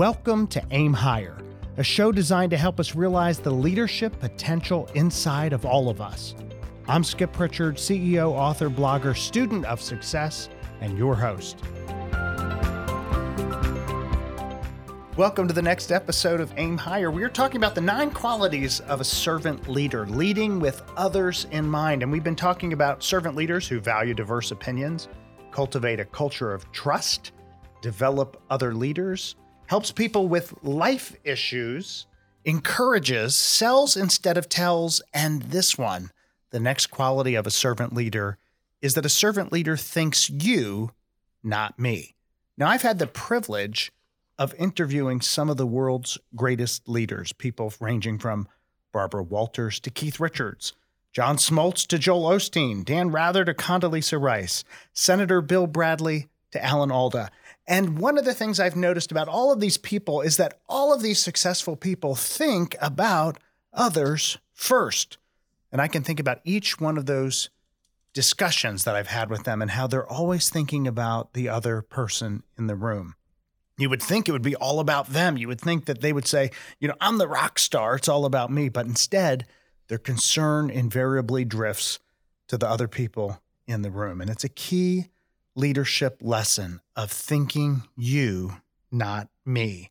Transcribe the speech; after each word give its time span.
Welcome 0.00 0.46
to 0.46 0.64
Aim 0.70 0.94
Higher, 0.94 1.36
a 1.76 1.84
show 1.84 2.10
designed 2.10 2.52
to 2.52 2.56
help 2.56 2.80
us 2.80 2.94
realize 2.94 3.38
the 3.38 3.50
leadership 3.50 4.18
potential 4.18 4.88
inside 4.94 5.52
of 5.52 5.66
all 5.66 5.90
of 5.90 6.00
us. 6.00 6.34
I'm 6.88 7.04
Skip 7.04 7.34
Prichard, 7.34 7.76
CEO, 7.76 8.30
author, 8.30 8.70
blogger, 8.70 9.14
student 9.14 9.66
of 9.66 9.78
success, 9.78 10.48
and 10.80 10.96
your 10.96 11.14
host. 11.14 11.58
Welcome 15.18 15.46
to 15.48 15.52
the 15.52 15.60
next 15.60 15.92
episode 15.92 16.40
of 16.40 16.50
Aim 16.56 16.78
Higher. 16.78 17.10
We 17.10 17.22
are 17.22 17.28
talking 17.28 17.58
about 17.58 17.74
the 17.74 17.82
nine 17.82 18.10
qualities 18.10 18.80
of 18.80 19.02
a 19.02 19.04
servant 19.04 19.68
leader, 19.68 20.06
leading 20.06 20.60
with 20.60 20.82
others 20.96 21.46
in 21.50 21.68
mind. 21.68 22.02
And 22.02 22.10
we've 22.10 22.24
been 22.24 22.34
talking 22.34 22.72
about 22.72 23.02
servant 23.02 23.36
leaders 23.36 23.68
who 23.68 23.80
value 23.80 24.14
diverse 24.14 24.50
opinions, 24.50 25.08
cultivate 25.50 26.00
a 26.00 26.06
culture 26.06 26.54
of 26.54 26.72
trust, 26.72 27.32
develop 27.82 28.40
other 28.48 28.72
leaders, 28.72 29.36
helps 29.70 29.92
people 29.92 30.26
with 30.26 30.52
life 30.64 31.14
issues, 31.22 32.04
encourages, 32.44 33.36
sells 33.36 33.96
instead 33.96 34.36
of 34.36 34.48
tells, 34.48 35.00
and 35.14 35.42
this 35.42 35.78
one, 35.78 36.10
the 36.50 36.58
next 36.58 36.88
quality 36.88 37.36
of 37.36 37.46
a 37.46 37.52
servant 37.52 37.94
leader, 37.94 38.36
is 38.82 38.94
that 38.94 39.06
a 39.06 39.08
servant 39.08 39.52
leader 39.52 39.76
thinks 39.76 40.28
you, 40.28 40.90
not 41.44 41.78
me. 41.78 42.16
Now, 42.58 42.66
I've 42.66 42.82
had 42.82 42.98
the 42.98 43.06
privilege 43.06 43.92
of 44.36 44.52
interviewing 44.54 45.20
some 45.20 45.48
of 45.48 45.56
the 45.56 45.68
world's 45.68 46.18
greatest 46.34 46.88
leaders, 46.88 47.32
people 47.32 47.72
ranging 47.78 48.18
from 48.18 48.48
Barbara 48.90 49.22
Walters 49.22 49.78
to 49.80 49.90
Keith 49.90 50.18
Richards, 50.18 50.72
John 51.12 51.36
Smoltz 51.36 51.86
to 51.86 51.96
Joel 51.96 52.28
Osteen, 52.28 52.84
Dan 52.84 53.12
Rather 53.12 53.44
to 53.44 53.54
Condoleezza 53.54 54.20
Rice, 54.20 54.64
Senator 54.92 55.40
Bill 55.40 55.68
Bradley 55.68 56.26
to 56.52 56.64
Alan 56.64 56.90
Alda. 56.90 57.30
And 57.66 57.98
one 57.98 58.18
of 58.18 58.24
the 58.24 58.34
things 58.34 58.58
I've 58.58 58.76
noticed 58.76 59.12
about 59.12 59.28
all 59.28 59.52
of 59.52 59.60
these 59.60 59.76
people 59.76 60.20
is 60.20 60.36
that 60.38 60.58
all 60.68 60.92
of 60.92 61.02
these 61.02 61.18
successful 61.18 61.76
people 61.76 62.14
think 62.14 62.76
about 62.80 63.38
others 63.72 64.38
first. 64.52 65.18
And 65.70 65.80
I 65.80 65.88
can 65.88 66.02
think 66.02 66.18
about 66.18 66.40
each 66.44 66.80
one 66.80 66.98
of 66.98 67.06
those 67.06 67.50
discussions 68.12 68.84
that 68.84 68.96
I've 68.96 69.06
had 69.06 69.30
with 69.30 69.44
them 69.44 69.62
and 69.62 69.70
how 69.70 69.86
they're 69.86 70.10
always 70.10 70.50
thinking 70.50 70.88
about 70.88 71.32
the 71.32 71.48
other 71.48 71.80
person 71.80 72.42
in 72.58 72.66
the 72.66 72.74
room. 72.74 73.14
You 73.78 73.88
would 73.88 74.02
think 74.02 74.28
it 74.28 74.32
would 74.32 74.42
be 74.42 74.56
all 74.56 74.80
about 74.80 75.08
them. 75.10 75.36
You 75.36 75.48
would 75.48 75.60
think 75.60 75.86
that 75.86 76.00
they 76.00 76.12
would 76.12 76.26
say, 76.26 76.50
you 76.80 76.88
know, 76.88 76.96
I'm 77.00 77.18
the 77.18 77.28
rock 77.28 77.58
star, 77.58 77.94
it's 77.94 78.08
all 78.08 78.24
about 78.24 78.50
me. 78.50 78.68
But 78.68 78.86
instead, 78.86 79.46
their 79.88 79.98
concern 79.98 80.70
invariably 80.70 81.44
drifts 81.44 81.98
to 82.48 82.58
the 82.58 82.68
other 82.68 82.88
people 82.88 83.40
in 83.66 83.82
the 83.82 83.90
room. 83.90 84.20
And 84.20 84.28
it's 84.28 84.44
a 84.44 84.48
key 84.48 85.06
leadership 85.54 86.18
lesson 86.20 86.80
of 86.96 87.10
thinking 87.10 87.82
you, 87.96 88.56
not 88.90 89.28
me. 89.44 89.90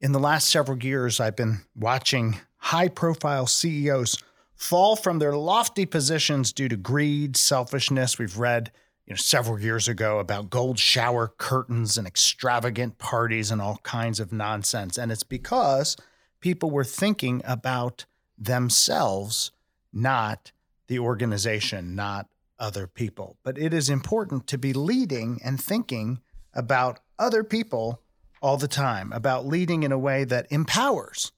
In 0.00 0.12
the 0.12 0.20
last 0.20 0.48
several 0.48 0.82
years, 0.82 1.20
I've 1.20 1.36
been 1.36 1.60
watching 1.74 2.38
high 2.58 2.88
profile 2.88 3.46
CEOs 3.46 4.22
fall 4.54 4.96
from 4.96 5.18
their 5.18 5.36
lofty 5.36 5.86
positions 5.86 6.52
due 6.52 6.68
to 6.68 6.76
greed, 6.76 7.36
selfishness. 7.36 8.18
We've 8.18 8.38
read 8.38 8.72
you 9.06 9.12
know, 9.12 9.16
several 9.16 9.60
years 9.60 9.88
ago 9.88 10.18
about 10.18 10.50
gold 10.50 10.78
shower 10.78 11.28
curtains 11.38 11.96
and 11.96 12.06
extravagant 12.06 12.98
parties 12.98 13.50
and 13.50 13.62
all 13.62 13.78
kinds 13.82 14.20
of 14.20 14.32
nonsense. 14.32 14.98
And 14.98 15.12
it's 15.12 15.22
because 15.22 15.96
people 16.40 16.70
were 16.70 16.84
thinking 16.84 17.40
about 17.44 18.04
themselves, 18.36 19.52
not 19.92 20.52
the 20.88 20.98
organization, 20.98 21.94
not 21.94 22.28
other 22.58 22.86
people. 22.86 23.36
But 23.42 23.58
it 23.58 23.72
is 23.72 23.88
important 23.88 24.46
to 24.48 24.58
be 24.58 24.72
leading 24.72 25.40
and 25.44 25.60
thinking 25.60 26.20
about 26.54 27.00
other 27.18 27.44
people 27.44 28.00
all 28.42 28.56
the 28.56 28.68
time, 28.68 29.12
about 29.12 29.46
leading 29.46 29.82
in 29.82 29.92
a 29.92 29.98
way 29.98 30.24
that 30.24 30.46
empowers. 30.50 31.32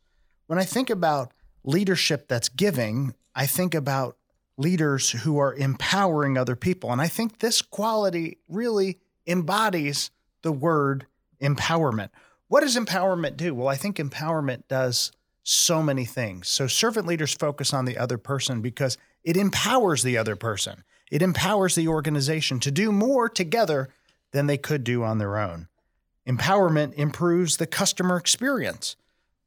When 0.47 0.59
I 0.59 0.65
think 0.65 0.91
about 0.91 1.32
leadership 1.65 2.28
that's 2.28 2.48
giving, 2.48 3.15
I 3.34 3.47
think 3.47 3.75
about 3.75 4.16
leaders 4.56 5.10
who 5.10 5.38
are 5.38 5.54
empowering 5.54 6.37
other 6.37 6.56
people. 6.56 6.91
And 6.93 7.00
I 7.00 7.09
think 7.09 7.38
this 7.38 7.62
quality 7.62 8.38
really 8.48 8.98
embodies 9.26 10.10
the 10.43 10.53
word 10.53 11.06
empowerment. 11.41 12.10
What 12.48 12.60
does 12.60 12.76
empowerment 12.76 13.37
do? 13.37 13.54
Well, 13.54 13.69
I 13.69 13.76
think 13.76 13.97
empowerment 13.97 14.64
does 14.69 15.12
so 15.43 15.82
many 15.82 16.04
things. 16.04 16.48
So 16.48 16.66
servant 16.66 17.06
leaders 17.06 17.32
focus 17.32 17.72
on 17.72 17.84
the 17.84 17.97
other 17.97 18.19
person 18.19 18.60
because 18.60 18.98
it 19.22 19.37
empowers 19.37 20.03
the 20.03 20.19
other 20.19 20.37
person. 20.37 20.82
It 21.10 21.22
empowers 21.22 21.74
the 21.74 21.88
organization 21.88 22.60
to 22.60 22.70
do 22.70 22.92
more 22.92 23.28
together 23.28 23.88
than 24.32 24.46
they 24.46 24.58
could 24.58 24.84
do 24.84 25.02
on 25.02 25.19
their 25.19 25.38
own. 25.38 25.69
Empowerment 26.28 26.92
improves 26.94 27.56
the 27.56 27.66
customer 27.66 28.16
experience. 28.16 28.96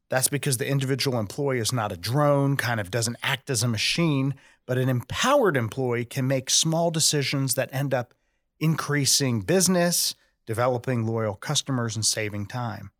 That's 0.09 0.27
because 0.27 0.57
the 0.57 0.67
individual 0.67 1.19
employee 1.19 1.59
is 1.59 1.71
not 1.71 1.91
a 1.91 1.97
drone, 1.97 2.57
kind 2.57 2.79
of 2.79 2.91
doesn't 2.91 3.17
act 3.23 3.49
as 3.49 3.63
a 3.63 3.67
machine, 3.67 4.33
but 4.65 4.77
an 4.77 4.89
empowered 4.89 5.55
employee 5.55 6.05
can 6.05 6.27
make 6.27 6.49
small 6.49 6.91
decisions 6.91 7.55
that 7.55 7.69
end 7.71 7.93
up 7.93 8.13
increasing 8.59 9.41
business, 9.41 10.15
developing 10.45 11.05
loyal 11.05 11.35
customers, 11.35 11.95
and 11.95 12.05
saving 12.05 12.47
time. 12.47 12.91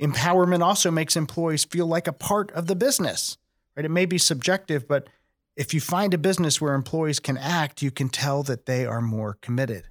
Empowerment 0.00 0.62
also 0.62 0.90
makes 0.90 1.16
employees 1.16 1.64
feel 1.64 1.86
like 1.86 2.06
a 2.06 2.12
part 2.12 2.50
of 2.52 2.66
the 2.66 2.76
business. 2.76 3.38
Right? 3.76 3.86
It 3.86 3.90
may 3.90 4.06
be 4.06 4.18
subjective, 4.18 4.86
but 4.86 5.08
if 5.56 5.72
you 5.72 5.80
find 5.80 6.12
a 6.14 6.18
business 6.18 6.60
where 6.60 6.74
employees 6.74 7.20
can 7.20 7.38
act, 7.38 7.82
you 7.82 7.90
can 7.90 8.08
tell 8.08 8.42
that 8.44 8.66
they 8.66 8.84
are 8.86 9.00
more 9.00 9.38
committed. 9.40 9.88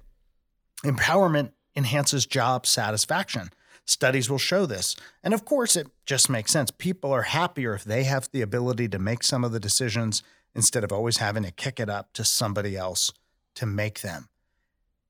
Empowerment 0.84 1.52
enhances 1.74 2.26
job 2.26 2.66
satisfaction. 2.66 3.50
Studies 3.86 4.30
will 4.30 4.38
show 4.38 4.66
this. 4.66 4.96
And 5.22 5.34
of 5.34 5.44
course, 5.44 5.76
it 5.76 5.88
just 6.06 6.30
makes 6.30 6.52
sense. 6.52 6.70
People 6.70 7.12
are 7.12 7.22
happier 7.22 7.74
if 7.74 7.84
they 7.84 8.04
have 8.04 8.30
the 8.30 8.42
ability 8.42 8.88
to 8.88 8.98
make 8.98 9.22
some 9.22 9.44
of 9.44 9.52
the 9.52 9.60
decisions 9.60 10.22
instead 10.54 10.84
of 10.84 10.92
always 10.92 11.18
having 11.18 11.42
to 11.42 11.50
kick 11.50 11.80
it 11.80 11.90
up 11.90 12.12
to 12.14 12.24
somebody 12.24 12.76
else 12.76 13.12
to 13.54 13.66
make 13.66 14.00
them. 14.00 14.28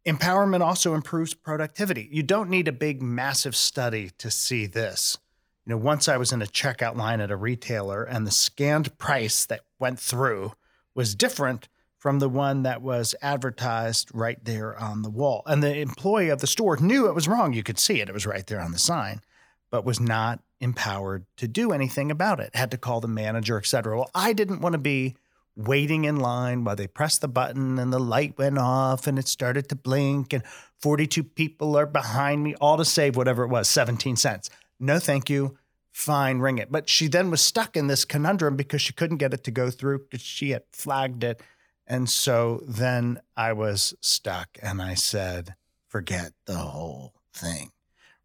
Empowerment 0.06 0.60
also 0.60 0.94
improves 0.94 1.34
productivity. 1.34 2.08
You 2.12 2.22
don't 2.22 2.50
need 2.50 2.68
a 2.68 2.72
big, 2.72 3.00
massive 3.00 3.56
study 3.56 4.10
to 4.18 4.30
see 4.30 4.66
this. 4.66 5.18
You 5.66 5.70
know, 5.70 5.78
once 5.78 6.08
I 6.08 6.18
was 6.18 6.30
in 6.30 6.42
a 6.42 6.46
checkout 6.46 6.94
line 6.94 7.20
at 7.20 7.30
a 7.30 7.36
retailer 7.36 8.04
and 8.04 8.26
the 8.26 8.30
scanned 8.30 8.98
price 8.98 9.46
that 9.46 9.60
went 9.78 9.98
through 9.98 10.52
was 10.94 11.14
different 11.14 11.68
from 11.98 12.18
the 12.18 12.28
one 12.28 12.64
that 12.64 12.82
was 12.82 13.14
advertised 13.22 14.10
right 14.12 14.44
there 14.44 14.78
on 14.78 15.00
the 15.00 15.08
wall. 15.08 15.42
And 15.46 15.62
the 15.62 15.78
employee 15.78 16.28
of 16.28 16.42
the 16.42 16.46
store 16.46 16.76
knew 16.76 17.08
it 17.08 17.14
was 17.14 17.26
wrong. 17.26 17.54
You 17.54 17.62
could 17.62 17.78
see 17.78 18.02
it, 18.02 18.10
it 18.10 18.14
was 18.14 18.26
right 18.26 18.46
there 18.46 18.60
on 18.60 18.72
the 18.72 18.78
sign, 18.78 19.22
but 19.70 19.86
was 19.86 19.98
not 19.98 20.40
empowered 20.60 21.24
to 21.38 21.48
do 21.48 21.72
anything 21.72 22.10
about 22.10 22.40
it. 22.40 22.54
Had 22.54 22.70
to 22.72 22.78
call 22.78 23.00
the 23.00 23.08
manager, 23.08 23.56
et 23.56 23.64
cetera. 23.64 23.96
Well, 23.96 24.10
I 24.14 24.34
didn't 24.34 24.60
want 24.60 24.74
to 24.74 24.78
be 24.78 25.16
waiting 25.56 26.04
in 26.04 26.16
line 26.16 26.64
while 26.64 26.76
they 26.76 26.86
pressed 26.86 27.22
the 27.22 27.28
button 27.28 27.78
and 27.78 27.90
the 27.90 27.98
light 27.98 28.36
went 28.36 28.58
off 28.58 29.06
and 29.06 29.18
it 29.18 29.28
started 29.28 29.70
to 29.70 29.76
blink 29.76 30.34
and 30.34 30.42
42 30.82 31.24
people 31.24 31.74
are 31.78 31.86
behind 31.86 32.42
me, 32.42 32.54
all 32.56 32.76
to 32.76 32.84
save 32.84 33.16
whatever 33.16 33.44
it 33.44 33.48
was, 33.48 33.70
17 33.70 34.16
cents 34.16 34.50
no 34.78 34.98
thank 34.98 35.30
you, 35.30 35.56
fine, 35.92 36.38
ring 36.38 36.58
it. 36.58 36.72
But 36.72 36.88
she 36.88 37.06
then 37.06 37.30
was 37.30 37.40
stuck 37.40 37.76
in 37.76 37.86
this 37.86 38.04
conundrum 38.04 38.56
because 38.56 38.82
she 38.82 38.92
couldn't 38.92 39.18
get 39.18 39.34
it 39.34 39.44
to 39.44 39.50
go 39.50 39.70
through 39.70 40.00
because 40.00 40.20
she 40.20 40.50
had 40.50 40.64
flagged 40.72 41.24
it. 41.24 41.40
And 41.86 42.08
so 42.08 42.62
then 42.66 43.20
I 43.36 43.52
was 43.52 43.94
stuck 44.00 44.58
and 44.62 44.80
I 44.80 44.94
said, 44.94 45.54
forget 45.88 46.32
the 46.46 46.56
whole 46.56 47.14
thing. 47.32 47.70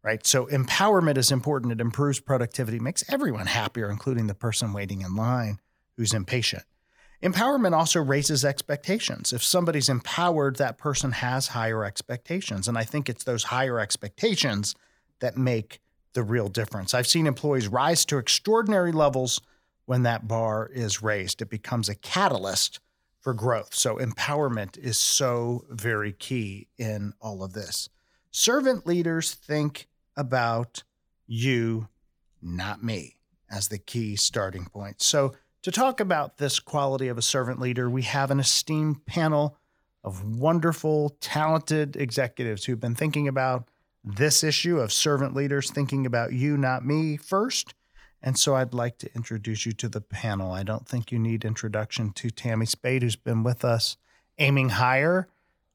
Right. 0.02 0.26
So 0.26 0.46
empowerment 0.46 1.18
is 1.18 1.30
important. 1.30 1.72
It 1.72 1.80
improves 1.80 2.20
productivity, 2.20 2.78
makes 2.78 3.04
everyone 3.12 3.46
happier, 3.46 3.90
including 3.90 4.28
the 4.28 4.34
person 4.34 4.72
waiting 4.72 5.02
in 5.02 5.14
line 5.14 5.58
who's 5.96 6.14
impatient. 6.14 6.64
Empowerment 7.22 7.76
also 7.76 8.00
raises 8.00 8.42
expectations. 8.42 9.32
If 9.32 9.44
somebody's 9.44 9.90
empowered, 9.90 10.56
that 10.56 10.78
person 10.78 11.12
has 11.12 11.48
higher 11.48 11.84
expectations. 11.84 12.66
And 12.66 12.78
I 12.78 12.84
think 12.84 13.10
it's 13.10 13.24
those 13.24 13.44
higher 13.44 13.78
expectations 13.78 14.74
that 15.20 15.36
make 15.36 15.80
the 16.12 16.22
real 16.22 16.48
difference. 16.48 16.94
I've 16.94 17.06
seen 17.06 17.26
employees 17.26 17.68
rise 17.68 18.04
to 18.06 18.18
extraordinary 18.18 18.92
levels 18.92 19.40
when 19.86 20.02
that 20.04 20.28
bar 20.28 20.70
is 20.72 21.02
raised. 21.02 21.42
It 21.42 21.50
becomes 21.50 21.88
a 21.88 21.94
catalyst 21.94 22.80
for 23.20 23.34
growth. 23.34 23.74
So, 23.74 23.96
empowerment 23.96 24.78
is 24.78 24.98
so 24.98 25.64
very 25.68 26.12
key 26.12 26.68
in 26.78 27.12
all 27.20 27.42
of 27.42 27.52
this. 27.52 27.88
Servant 28.30 28.86
leaders 28.86 29.34
think 29.34 29.88
about 30.16 30.82
you, 31.26 31.88
not 32.40 32.82
me, 32.82 33.16
as 33.50 33.68
the 33.68 33.78
key 33.78 34.16
starting 34.16 34.66
point. 34.66 35.02
So, 35.02 35.34
to 35.62 35.70
talk 35.70 36.00
about 36.00 36.38
this 36.38 36.58
quality 36.58 37.08
of 37.08 37.18
a 37.18 37.22
servant 37.22 37.60
leader, 37.60 37.90
we 37.90 38.02
have 38.02 38.30
an 38.30 38.40
esteemed 38.40 39.04
panel 39.04 39.58
of 40.02 40.24
wonderful, 40.24 41.16
talented 41.20 41.96
executives 41.96 42.64
who've 42.64 42.80
been 42.80 42.94
thinking 42.94 43.28
about 43.28 43.68
this 44.04 44.42
issue 44.42 44.78
of 44.78 44.92
servant 44.92 45.34
leaders 45.34 45.70
thinking 45.70 46.06
about 46.06 46.32
you, 46.32 46.56
not 46.56 46.84
me, 46.84 47.16
first. 47.16 47.74
And 48.22 48.38
so 48.38 48.54
I'd 48.54 48.74
like 48.74 48.98
to 48.98 49.14
introduce 49.14 49.64
you 49.64 49.72
to 49.72 49.88
the 49.88 50.00
panel. 50.00 50.52
I 50.52 50.62
don't 50.62 50.86
think 50.86 51.10
you 51.10 51.18
need 51.18 51.44
introduction 51.44 52.12
to 52.14 52.30
Tammy 52.30 52.66
Spade, 52.66 53.02
who's 53.02 53.16
been 53.16 53.42
with 53.42 53.64
us 53.64 53.96
aiming 54.38 54.70
higher. 54.70 55.28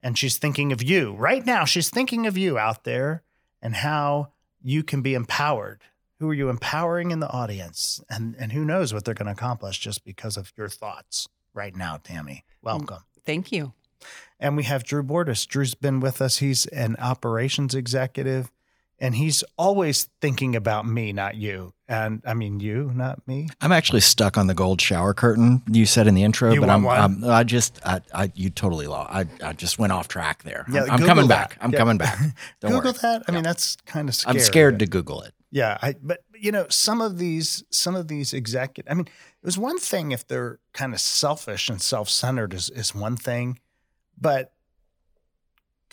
And 0.04 0.18
she's 0.18 0.38
thinking 0.38 0.72
of 0.72 0.84
you 0.84 1.14
right 1.14 1.44
now. 1.46 1.66
She's 1.66 1.90
thinking 1.90 2.28
of 2.28 2.38
you 2.38 2.58
out 2.58 2.84
there 2.84 3.24
and 3.62 3.76
how 3.76 4.30
you 4.62 4.84
can 4.84 5.02
be 5.02 5.16
empowered. 5.16 5.82
Who 6.20 6.30
are 6.30 6.34
you 6.34 6.50
empowering 6.50 7.12
in 7.12 7.20
the 7.20 7.30
audience? 7.30 8.02
And 8.10 8.36
and 8.40 8.52
who 8.52 8.64
knows 8.64 8.94
what 8.94 9.04
they're 9.04 9.16
going 9.16 9.26
to 9.26 9.32
accomplish 9.32 9.80
just 9.80 10.06
because 10.06 10.38
of 10.38 10.54
your 10.56 10.70
thoughts 10.70 11.28
right 11.54 11.76
now, 11.76 11.98
Tammy. 11.98 12.46
Mm, 12.48 12.64
Welcome. 12.64 13.04
Thank 13.26 13.52
you. 13.52 13.74
And 14.40 14.58
we 14.58 14.64
have 14.64 14.84
Drew 14.84 15.04
Bordas. 15.04 15.48
Drew's 15.48 15.76
been 15.76 16.00
with 16.00 16.22
us. 16.22 16.38
He's 16.38 16.66
an 16.68 16.96
operations 17.00 17.74
executive 17.74 18.52
and 19.00 19.16
he's 19.16 19.44
always 19.58 20.08
thinking 20.22 20.56
about 20.56 20.86
me, 20.88 21.12
not 21.12 21.36
you. 21.36 21.74
And 21.88 22.22
I 22.26 22.34
mean 22.34 22.60
you, 22.60 22.92
not 22.96 23.26
me. 23.28 23.50
I'm 23.62 23.72
actually 23.72 24.02
stuck 24.02 24.38
on 24.38 24.48
the 24.48 24.54
gold 24.54 24.82
shower 24.82 25.14
curtain 25.14 25.62
you 25.70 25.86
said 25.86 26.08
in 26.08 26.16
the 26.16 26.24
intro, 26.24 26.52
You 26.54 26.62
but 26.62 26.70
I'm. 26.70 26.88
I'm 26.88 27.24
I 27.26 27.44
just 27.44 27.80
I, 27.86 28.02
I 28.14 28.32
you 28.36 28.50
totally 28.50 28.88
lost. 28.88 29.12
I 29.14 29.26
I 29.48 29.54
just 29.54 29.78
went 29.78 29.92
off 29.94 30.08
track 30.08 30.44
there. 30.44 30.66
Yeah, 30.72 30.84
I'm, 30.84 30.92
I'm 30.92 31.00
coming 31.06 31.28
that. 31.28 31.50
back. 31.50 31.58
I'm 31.62 31.72
Yeah. 31.72 31.78
coming 31.78 31.98
back. 31.98 32.18
Don't 32.62 32.72
Google 32.72 32.92
worry. 32.94 33.00
that. 33.02 33.24
I 33.28 33.32
mean, 33.32 33.44
that's 33.44 33.76
kind 33.86 34.10
of 34.10 34.16
scary. 34.16 34.34
I'm 34.36 34.40
scared 34.42 34.80
to 34.80 34.86
Google 34.88 35.22
it. 35.22 35.34
Yeah, 35.52 35.78
I, 35.82 35.96
but 36.02 36.20
you 36.34 36.52
know, 36.52 36.66
some 36.70 37.00
of 37.02 37.18
these, 37.18 37.64
some 37.70 37.96
of 37.96 38.08
these 38.10 38.34
executive. 38.34 38.92
I 38.92 38.96
mean, 38.96 39.06
it 39.08 39.46
was 39.46 39.58
one 39.58 39.78
thing 39.80 40.12
if 40.12 40.28
they're 40.28 40.60
kind 40.74 40.94
of 40.94 41.00
selfish 41.00 41.70
and 41.70 41.82
self-centered 41.82 42.54
is 42.54 42.70
is 42.72 42.96
one 42.96 43.16
thing, 43.16 43.60
but 44.20 44.52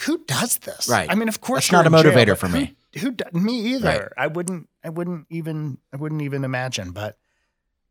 who 0.01 0.19
does 0.27 0.59
this? 0.59 0.89
Right. 0.89 1.11
I 1.11 1.15
mean, 1.15 1.29
of 1.29 1.41
course, 1.41 1.69
That's 1.69 1.73
not 1.73 1.85
you're 1.85 1.95
a 1.95 1.99
in 1.99 2.15
jail, 2.15 2.35
motivator 2.35 2.37
for 2.39 2.49
me. 2.49 2.75
Who, 3.01 3.13
do- 3.13 3.25
me 3.33 3.75
either? 3.75 4.13
Right. 4.17 4.25
I 4.25 4.27
wouldn't. 4.27 4.69
I 4.85 4.89
wouldn't 4.91 5.27
even. 5.31 5.79
I 5.93 5.97
wouldn't 5.97 6.23
even 6.23 6.45
imagine. 6.45 6.91
But 6.91 7.19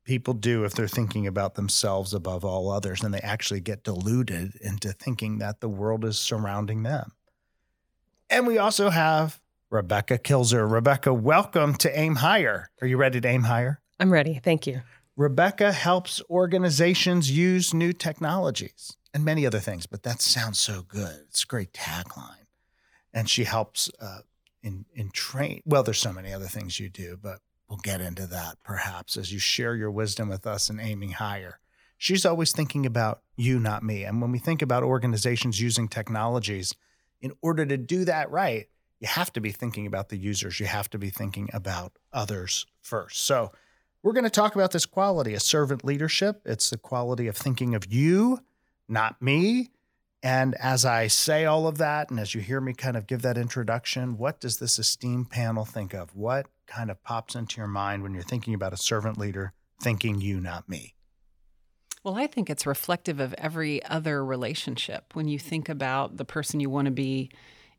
people 0.04 0.34
do 0.34 0.64
if 0.66 0.74
they're 0.74 0.88
thinking 0.88 1.28
about 1.28 1.56
themselves 1.56 2.14
above 2.14 2.44
all 2.44 2.70
others, 2.70 3.02
and 3.04 3.14
they 3.14 3.20
actually 3.20 3.62
get 3.62 3.84
deluded 3.84 4.56
into 4.62 4.92
thinking 4.92 5.40
that 5.40 5.62
the 5.62 5.70
world 5.70 6.04
is 6.06 6.20
surrounding 6.20 6.84
them. 6.84 7.14
And 8.30 8.48
we 8.48 8.58
also 8.58 8.90
have 8.90 9.40
Rebecca 9.70 10.18
Kilzer. 10.18 10.70
Rebecca, 10.70 11.14
welcome 11.14 11.76
to 11.76 12.00
Aim 12.00 12.16
Higher. 12.16 12.70
Are 12.82 12.88
you 12.88 12.98
ready 12.98 13.22
to 13.22 13.28
aim 13.28 13.44
higher? 13.44 13.80
I'm 14.00 14.12
ready. 14.12 14.40
Thank 14.44 14.68
you. 14.68 14.82
Rebecca 15.16 15.72
helps 15.72 16.22
organizations 16.30 17.30
use 17.30 17.74
new 17.74 17.94
technologies 17.94 18.98
and 19.14 19.26
many 19.26 19.46
other 19.46 19.60
things, 19.60 19.86
but 19.86 20.04
that 20.04 20.22
sounds 20.22 20.60
so 20.60 20.84
good. 20.88 21.26
It's 21.30 21.44
a 21.44 21.48
great 21.48 21.74
tagline. 21.74 22.48
And 23.14 23.30
she 23.30 23.44
helps 23.44 23.90
uh, 24.00 24.20
in 24.64 24.86
in 24.94 25.10
train. 25.12 25.62
Well, 25.66 25.84
there's 25.84 26.00
so 26.00 26.14
many 26.14 26.34
other 26.34 26.46
things 26.46 26.80
you 26.80 26.90
do, 26.90 27.18
but 27.22 27.40
we'll 27.68 27.80
get 27.80 28.02
into 28.02 28.28
that 28.28 28.58
perhaps 28.64 29.18
as 29.18 29.32
you 29.32 29.40
share 29.40 29.76
your 29.76 29.92
wisdom 29.92 30.30
with 30.30 30.46
us 30.48 30.70
in 30.70 30.80
aiming 30.80 31.12
higher. 31.12 31.60
She's 31.98 32.26
always 32.26 32.52
thinking 32.52 32.86
about 32.86 33.22
you, 33.36 33.60
not 33.60 33.84
me. 33.84 34.04
And 34.04 34.22
when 34.22 34.32
we 34.32 34.40
think 34.40 34.62
about 34.62 34.84
organizations 34.84 35.62
using 35.62 35.88
technologies, 35.88 36.74
in 37.22 37.32
order 37.42 37.66
to 37.66 37.78
do 37.78 38.06
that 38.06 38.32
right, 38.32 38.68
you 39.00 39.08
have 39.08 39.32
to 39.34 39.42
be 39.42 39.52
thinking 39.52 39.86
about 39.86 40.10
the 40.10 40.18
users. 40.18 40.60
You 40.60 40.66
have 40.66 40.90
to 40.92 40.98
be 40.98 41.10
thinking 41.10 41.50
about 41.54 41.94
others 42.12 42.66
first. 42.82 43.24
So 43.24 43.52
we're 44.04 44.14
going 44.14 44.24
to 44.24 44.30
talk 44.30 44.56
about 44.56 44.72
this 44.72 44.86
quality 44.86 45.34
of 45.34 45.42
servant 45.42 45.86
leadership. 45.86 46.42
It's 46.46 46.70
the 46.70 46.78
quality 46.78 47.28
of 47.28 47.38
thinking 47.38 47.76
of 47.76 47.86
you, 47.92 48.40
not 48.92 49.22
me. 49.22 49.72
And 50.24 50.54
as 50.56 50.86
I 50.86 51.08
say 51.08 51.46
all 51.46 51.66
of 51.66 51.80
that, 51.80 52.12
and 52.12 52.20
as 52.20 52.36
you 52.36 52.42
hear 52.42 52.62
me 52.62 52.74
kind 52.74 52.96
of 52.96 53.08
give 53.08 53.24
that 53.24 53.38
introduction, 53.38 54.18
what 54.18 54.40
does 54.40 54.58
this 54.58 54.78
esteemed 54.78 55.32
panel 55.32 55.66
think 55.66 55.96
of? 55.96 56.16
What 56.16 56.46
kind 56.68 56.92
of 56.92 57.02
pops 57.04 57.34
into 57.34 57.58
your 57.58 57.68
mind 57.68 58.04
when 58.04 58.14
you're 58.14 58.22
thinking 58.22 58.54
about 58.54 58.74
a 58.74 58.78
servant 58.78 59.18
leader 59.18 59.54
thinking 59.82 60.22
you, 60.22 60.40
not 60.40 60.70
me? 60.70 60.94
Well, 62.04 62.16
I 62.16 62.28
think 62.28 62.50
it's 62.50 62.66
reflective 62.66 63.20
of 63.20 63.34
every 63.38 63.84
other 63.86 64.24
relationship. 64.24 65.16
When 65.16 65.28
you 65.28 65.40
think 65.40 65.70
about 65.70 66.18
the 66.18 66.26
person 66.26 66.60
you 66.60 66.70
want 66.70 66.86
to 66.86 66.92
be 66.92 67.32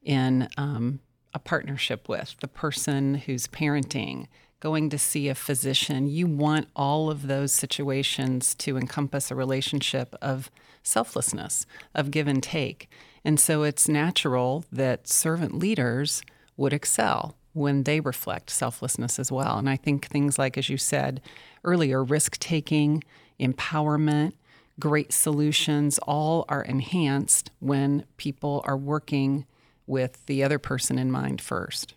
in 0.03 0.49
um, 0.57 1.01
a 1.35 1.39
partnership 1.39 2.09
with, 2.09 2.37
the 2.41 2.49
person 2.49 3.15
who's 3.15 3.47
parenting, 3.47 4.27
going 4.63 4.89
to 4.89 4.97
see 4.97 5.29
a 5.29 5.35
physician, 5.35 6.07
you 6.07 6.25
want 6.25 6.69
all 6.77 7.11
of 7.11 7.27
those 7.27 7.53
situations 7.53 8.55
to 8.55 8.77
encompass 8.77 9.29
a 9.29 9.35
relationship 9.35 10.15
of 10.23 10.53
selflessness, 10.85 11.67
of 11.97 12.13
give 12.13 12.29
and 12.29 12.41
take. 12.41 12.89
And 13.25 13.41
so 13.41 13.65
it's 13.65 13.89
natural 13.89 14.65
that 14.71 15.09
servant 15.09 15.59
leaders 15.59 16.23
would 16.57 16.73
excel 16.73 17.35
when 17.55 17.83
they 17.83 17.99
reflect 17.99 18.51
selflessness 18.51 19.19
as 19.19 19.33
well. 19.33 19.59
And 19.59 19.69
I 19.69 19.75
think 19.75 20.07
things 20.07 20.39
like, 20.39 20.57
as 20.57 20.69
you 20.69 20.77
said 20.79 21.21
earlier, 21.65 22.05
risk 22.05 22.39
taking, 22.39 23.03
empowerment, 23.41 24.35
great 24.79 25.13
solutions 25.13 25.99
all 26.07 26.45
are 26.49 26.63
enhanced 26.63 27.51
when 27.59 28.05
people 28.17 28.63
are 28.65 28.77
working 28.77 29.45
with 29.89 30.25
the 30.27 30.45
other 30.45 30.61
person 30.61 31.01
in 31.01 31.11
mind 31.11 31.41
first. 31.41 31.95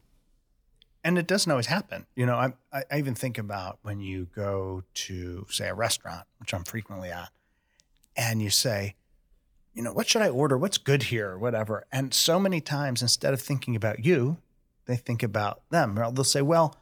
And 1.06 1.20
it 1.20 1.28
doesn't 1.28 1.52
always 1.52 1.68
happen. 1.68 2.08
You 2.16 2.26
know, 2.26 2.36
I, 2.36 2.54
I 2.74 2.98
even 2.98 3.14
think 3.14 3.38
about 3.38 3.78
when 3.84 4.02
you 4.02 4.28
go 4.36 4.84
to, 4.94 5.46
say, 5.52 5.70
a 5.70 5.74
restaurant, 5.74 6.26
which 6.40 6.52
I'm 6.54 6.64
frequently 6.64 7.12
at, 7.12 7.30
and 8.18 8.42
you 8.42 8.50
say, 8.50 8.96
you 9.76 9.84
know, 9.84 9.94
what 9.94 10.08
should 10.08 10.24
I 10.24 10.30
order? 10.30 10.58
What's 10.58 10.80
good 10.80 11.04
here? 11.04 11.30
Or 11.30 11.38
whatever. 11.38 11.86
And 11.92 12.14
so 12.14 12.40
many 12.40 12.60
times, 12.60 13.04
instead 13.04 13.34
of 13.36 13.42
thinking 13.42 13.76
about 13.76 14.04
you, 14.04 14.38
they 14.88 14.96
think 14.96 15.22
about 15.22 15.62
them. 15.70 15.96
They'll 15.96 16.24
say, 16.24 16.42
well, 16.42 16.76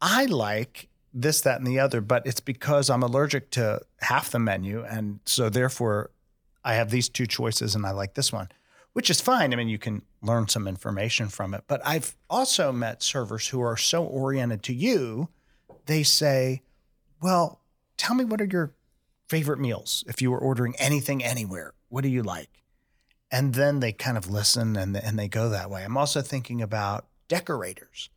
I 0.00 0.24
like 0.24 0.88
this, 1.12 1.40
that, 1.42 1.58
and 1.58 1.66
the 1.66 1.78
other, 1.78 2.00
but 2.00 2.26
it's 2.26 2.40
because 2.40 2.88
I'm 2.88 3.02
allergic 3.02 3.50
to 3.52 3.80
half 4.00 4.30
the 4.30 4.38
menu. 4.38 4.84
And 4.84 5.20
so 5.24 5.48
therefore, 5.48 6.10
I 6.64 6.74
have 6.74 6.90
these 6.90 7.08
two 7.08 7.26
choices 7.26 7.74
and 7.74 7.86
I 7.86 7.90
like 7.90 8.14
this 8.14 8.32
one, 8.32 8.48
which 8.96 9.10
is 9.10 9.20
fine. 9.20 9.52
I 9.52 9.56
mean, 9.56 9.68
you 9.68 9.76
can 9.76 10.00
learn 10.22 10.48
some 10.48 10.66
information 10.66 11.28
from 11.28 11.52
it. 11.52 11.64
But 11.66 11.82
I've 11.84 12.16
also 12.30 12.72
met 12.72 13.02
servers 13.02 13.48
who 13.48 13.60
are 13.60 13.76
so 13.76 14.02
oriented 14.02 14.62
to 14.62 14.72
you, 14.72 15.28
they 15.84 16.02
say, 16.02 16.62
well, 17.20 17.60
tell 17.98 18.16
me 18.16 18.24
what 18.24 18.40
are 18.40 18.46
your 18.46 18.72
favorite 19.28 19.58
meals 19.58 20.02
if 20.08 20.22
you 20.22 20.30
were 20.30 20.38
ordering 20.38 20.74
anything 20.78 21.22
anywhere? 21.22 21.74
What 21.90 22.04
do 22.04 22.08
you 22.08 22.22
like? 22.22 22.48
And 23.30 23.52
then 23.52 23.80
they 23.80 23.92
kind 23.92 24.16
of 24.16 24.30
listen 24.30 24.76
and, 24.76 24.96
and 24.96 25.18
they 25.18 25.28
go 25.28 25.50
that 25.50 25.68
way. 25.68 25.84
I'm 25.84 25.98
also 25.98 26.22
thinking 26.22 26.62
about 26.62 27.04
decorators. 27.28 28.08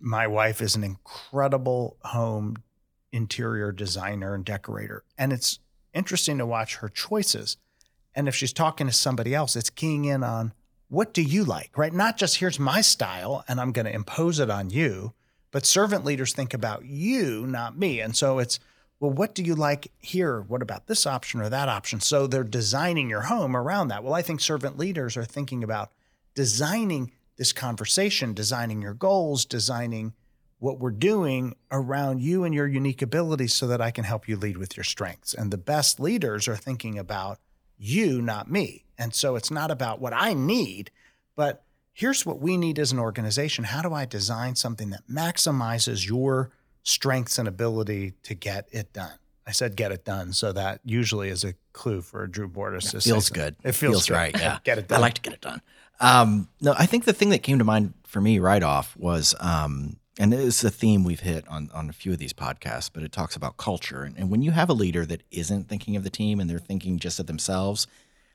My 0.00 0.26
wife 0.26 0.60
is 0.60 0.74
an 0.74 0.82
incredible 0.82 1.98
home 2.02 2.64
interior 3.12 3.70
designer 3.70 4.34
and 4.34 4.44
decorator. 4.44 5.04
And 5.16 5.32
it's 5.32 5.60
interesting 5.94 6.38
to 6.38 6.46
watch 6.46 6.78
her 6.78 6.88
choices. 6.88 7.58
And 8.14 8.28
if 8.28 8.34
she's 8.34 8.52
talking 8.52 8.86
to 8.86 8.92
somebody 8.92 9.34
else, 9.34 9.56
it's 9.56 9.70
keying 9.70 10.04
in 10.04 10.24
on 10.24 10.52
what 10.88 11.12
do 11.12 11.22
you 11.22 11.44
like, 11.44 11.76
right? 11.76 11.92
Not 11.92 12.16
just 12.16 12.38
here's 12.38 12.58
my 12.58 12.80
style 12.80 13.44
and 13.46 13.60
I'm 13.60 13.72
going 13.72 13.86
to 13.86 13.94
impose 13.94 14.38
it 14.40 14.50
on 14.50 14.70
you, 14.70 15.12
but 15.50 15.66
servant 15.66 16.04
leaders 16.04 16.32
think 16.32 16.54
about 16.54 16.84
you, 16.84 17.46
not 17.46 17.78
me. 17.78 18.00
And 18.00 18.16
so 18.16 18.38
it's, 18.38 18.58
well, 19.00 19.12
what 19.12 19.34
do 19.34 19.42
you 19.42 19.54
like 19.54 19.92
here? 19.98 20.40
What 20.40 20.62
about 20.62 20.86
this 20.86 21.06
option 21.06 21.40
or 21.40 21.48
that 21.48 21.68
option? 21.68 22.00
So 22.00 22.26
they're 22.26 22.42
designing 22.42 23.08
your 23.08 23.22
home 23.22 23.56
around 23.56 23.88
that. 23.88 24.02
Well, 24.02 24.14
I 24.14 24.22
think 24.22 24.40
servant 24.40 24.78
leaders 24.78 25.16
are 25.16 25.24
thinking 25.24 25.62
about 25.62 25.92
designing 26.34 27.12
this 27.36 27.52
conversation, 27.52 28.34
designing 28.34 28.82
your 28.82 28.94
goals, 28.94 29.44
designing 29.44 30.14
what 30.58 30.80
we're 30.80 30.90
doing 30.90 31.54
around 31.70 32.20
you 32.20 32.42
and 32.42 32.52
your 32.52 32.66
unique 32.66 33.00
abilities 33.00 33.54
so 33.54 33.66
that 33.68 33.80
I 33.80 33.92
can 33.92 34.04
help 34.04 34.26
you 34.26 34.36
lead 34.36 34.56
with 34.56 34.76
your 34.76 34.84
strengths. 34.84 35.32
And 35.32 35.50
the 35.50 35.58
best 35.58 36.00
leaders 36.00 36.48
are 36.48 36.56
thinking 36.56 36.98
about 36.98 37.38
you, 37.78 38.20
not 38.20 38.50
me. 38.50 38.84
And 38.98 39.14
so 39.14 39.36
it's 39.36 39.50
not 39.50 39.70
about 39.70 40.00
what 40.00 40.12
I 40.12 40.34
need, 40.34 40.90
but 41.36 41.62
here's 41.92 42.26
what 42.26 42.40
we 42.40 42.56
need 42.56 42.78
as 42.78 42.92
an 42.92 42.98
organization. 42.98 43.64
How 43.64 43.82
do 43.82 43.94
I 43.94 44.04
design 44.04 44.56
something 44.56 44.90
that 44.90 45.08
maximizes 45.08 46.06
your 46.06 46.50
strengths 46.82 47.38
and 47.38 47.46
ability 47.46 48.14
to 48.24 48.34
get 48.34 48.68
it 48.72 48.92
done? 48.92 49.18
I 49.46 49.52
said 49.52 49.76
get 49.76 49.92
it 49.92 50.04
done, 50.04 50.34
so 50.34 50.52
that 50.52 50.80
usually 50.84 51.30
is 51.30 51.42
a 51.42 51.54
clue 51.72 52.02
for 52.02 52.22
a 52.22 52.30
Drew 52.30 52.48
Bordas. 52.48 52.90
to 52.90 53.00
feels 53.00 53.30
good. 53.30 53.56
It 53.64 53.72
feels, 53.72 54.06
good. 54.06 54.14
right. 54.14 54.38
Yeah, 54.38 54.58
get 54.64 54.76
it 54.76 54.88
done. 54.88 54.98
I 54.98 55.00
like 55.00 55.14
to 55.14 55.22
get 55.22 55.32
it 55.32 55.40
done. 55.40 55.62
Um, 56.00 56.48
no, 56.60 56.74
I 56.78 56.86
think 56.86 57.04
the 57.04 57.14
thing 57.14 57.30
that 57.30 57.42
came 57.42 57.58
to 57.58 57.64
mind 57.64 57.94
for 58.06 58.20
me 58.20 58.40
right 58.40 58.62
off 58.62 58.94
was, 58.96 59.34
um, 59.40 59.96
and 60.18 60.34
it's 60.34 60.64
a 60.64 60.70
theme 60.70 61.04
we've 61.04 61.20
hit 61.20 61.46
on 61.48 61.70
on 61.72 61.88
a 61.88 61.92
few 61.92 62.12
of 62.12 62.18
these 62.18 62.32
podcasts, 62.32 62.90
but 62.92 63.02
it 63.02 63.12
talks 63.12 63.36
about 63.36 63.56
culture. 63.56 64.02
And, 64.02 64.16
and 64.18 64.30
when 64.30 64.42
you 64.42 64.50
have 64.50 64.68
a 64.68 64.74
leader 64.74 65.06
that 65.06 65.22
isn't 65.30 65.68
thinking 65.68 65.96
of 65.96 66.02
the 66.02 66.10
team 66.10 66.40
and 66.40 66.50
they're 66.50 66.58
thinking 66.58 66.98
just 66.98 67.20
of 67.20 67.26
themselves, 67.26 67.86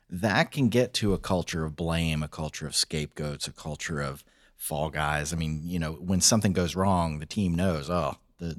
that 0.09 0.51
can 0.51 0.69
get 0.69 0.93
to 0.95 1.13
a 1.13 1.17
culture 1.17 1.65
of 1.65 1.75
blame, 1.75 2.23
a 2.23 2.27
culture 2.27 2.65
of 2.65 2.75
scapegoats, 2.75 3.47
a 3.47 3.51
culture 3.51 4.01
of 4.01 4.23
fall 4.55 4.89
guys. 4.89 5.33
I 5.33 5.35
mean, 5.35 5.61
you 5.65 5.77
know, 5.77 5.93
when 5.93 6.21
something 6.21 6.53
goes 6.53 6.75
wrong, 6.75 7.19
the 7.19 7.25
team 7.25 7.53
knows, 7.53 7.89
oh, 7.89 8.15
the 8.39 8.55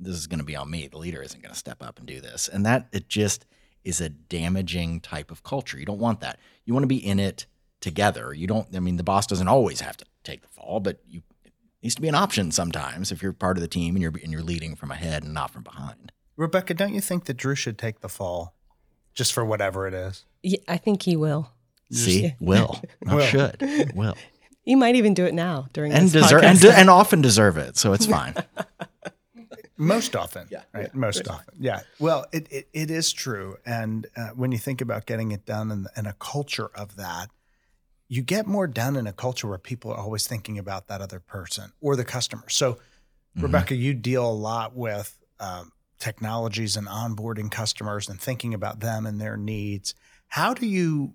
this 0.00 0.14
is 0.14 0.28
going 0.28 0.38
to 0.38 0.44
be 0.44 0.54
on 0.54 0.70
me. 0.70 0.86
The 0.86 0.98
leader 0.98 1.22
isn't 1.22 1.42
going 1.42 1.52
to 1.52 1.58
step 1.58 1.82
up 1.82 1.98
and 1.98 2.06
do 2.06 2.20
this, 2.20 2.48
and 2.48 2.64
that 2.64 2.86
it 2.92 3.08
just 3.08 3.44
is 3.84 4.00
a 4.00 4.08
damaging 4.08 5.00
type 5.00 5.30
of 5.30 5.42
culture. 5.42 5.78
You 5.78 5.86
don't 5.86 5.98
want 5.98 6.20
that. 6.20 6.38
You 6.64 6.74
want 6.74 6.84
to 6.84 6.88
be 6.88 7.04
in 7.04 7.18
it 7.18 7.46
together. 7.80 8.32
You 8.32 8.46
don't. 8.46 8.68
I 8.74 8.80
mean, 8.80 8.96
the 8.96 9.02
boss 9.02 9.26
doesn't 9.26 9.48
always 9.48 9.80
have 9.80 9.96
to 9.96 10.04
take 10.22 10.42
the 10.42 10.48
fall, 10.48 10.80
but 10.80 11.00
you 11.08 11.22
needs 11.82 11.94
to 11.94 12.00
be 12.02 12.08
an 12.08 12.14
option 12.14 12.50
sometimes 12.50 13.12
if 13.12 13.22
you're 13.22 13.32
part 13.32 13.56
of 13.56 13.60
the 13.62 13.68
team 13.68 13.94
and 13.94 14.02
you're 14.02 14.12
and 14.22 14.32
you're 14.32 14.42
leading 14.42 14.74
from 14.76 14.90
ahead 14.90 15.22
and 15.22 15.32
not 15.34 15.50
from 15.50 15.62
behind. 15.62 16.12
Rebecca, 16.36 16.74
don't 16.74 16.94
you 16.94 17.00
think 17.00 17.24
that 17.24 17.34
Drew 17.36 17.54
should 17.54 17.78
take 17.78 18.00
the 18.00 18.08
fall 18.08 18.54
just 19.14 19.32
for 19.32 19.44
whatever 19.44 19.86
it 19.88 19.94
is? 19.94 20.24
Yeah, 20.42 20.58
I 20.68 20.76
think 20.76 21.02
he 21.02 21.16
will. 21.16 21.50
See, 21.90 22.34
will 22.40 22.80
not 23.02 23.16
Will. 23.16 23.26
should 23.26 23.92
will. 23.94 24.16
You 24.64 24.76
might 24.76 24.96
even 24.96 25.14
do 25.14 25.24
it 25.24 25.32
now 25.32 25.66
during 25.72 25.92
and 25.94 26.04
this 26.10 26.12
deserve 26.24 26.42
podcast. 26.42 26.44
and, 26.50 26.60
de- 26.60 26.72
and 26.78 26.90
often 26.90 27.22
deserve 27.22 27.56
it, 27.56 27.78
so 27.78 27.94
it's 27.94 28.04
fine. 28.04 28.34
Most 29.78 30.16
often. 30.16 30.46
Yeah, 30.50 30.62
Right. 30.74 30.82
yeah, 30.92 30.98
Most 30.98 31.26
often. 31.28 31.54
Yeah. 31.58 31.80
Well, 31.98 32.26
it, 32.32 32.48
it, 32.52 32.68
it 32.74 32.90
is 32.90 33.12
true. 33.12 33.56
And 33.64 34.06
uh, 34.16 34.28
when 34.34 34.50
you 34.52 34.58
think 34.58 34.80
about 34.80 35.06
getting 35.06 35.30
it 35.32 35.46
done 35.46 35.70
in, 35.70 35.86
in 35.96 36.04
a 36.06 36.12
culture 36.14 36.68
of 36.74 36.96
that, 36.96 37.30
you 38.08 38.22
get 38.22 38.46
more 38.46 38.66
done 38.66 38.96
in 38.96 39.06
a 39.06 39.12
culture 39.12 39.46
where 39.46 39.58
people 39.58 39.90
are 39.92 39.98
always 39.98 40.26
thinking 40.26 40.58
about 40.58 40.88
that 40.88 41.00
other 41.00 41.20
person 41.20 41.72
or 41.80 41.94
the 41.94 42.04
customer. 42.04 42.48
So, 42.48 42.78
Rebecca, 43.36 43.74
you 43.74 43.94
deal 43.94 44.28
a 44.28 44.32
lot 44.32 44.74
with 44.74 45.16
um, 45.38 45.72
technologies 45.98 46.76
and 46.76 46.88
onboarding 46.88 47.50
customers 47.50 48.08
and 48.08 48.20
thinking 48.20 48.54
about 48.54 48.80
them 48.80 49.06
and 49.06 49.20
their 49.20 49.36
needs. 49.36 49.94
How 50.28 50.54
do 50.54 50.66
you, 50.66 51.14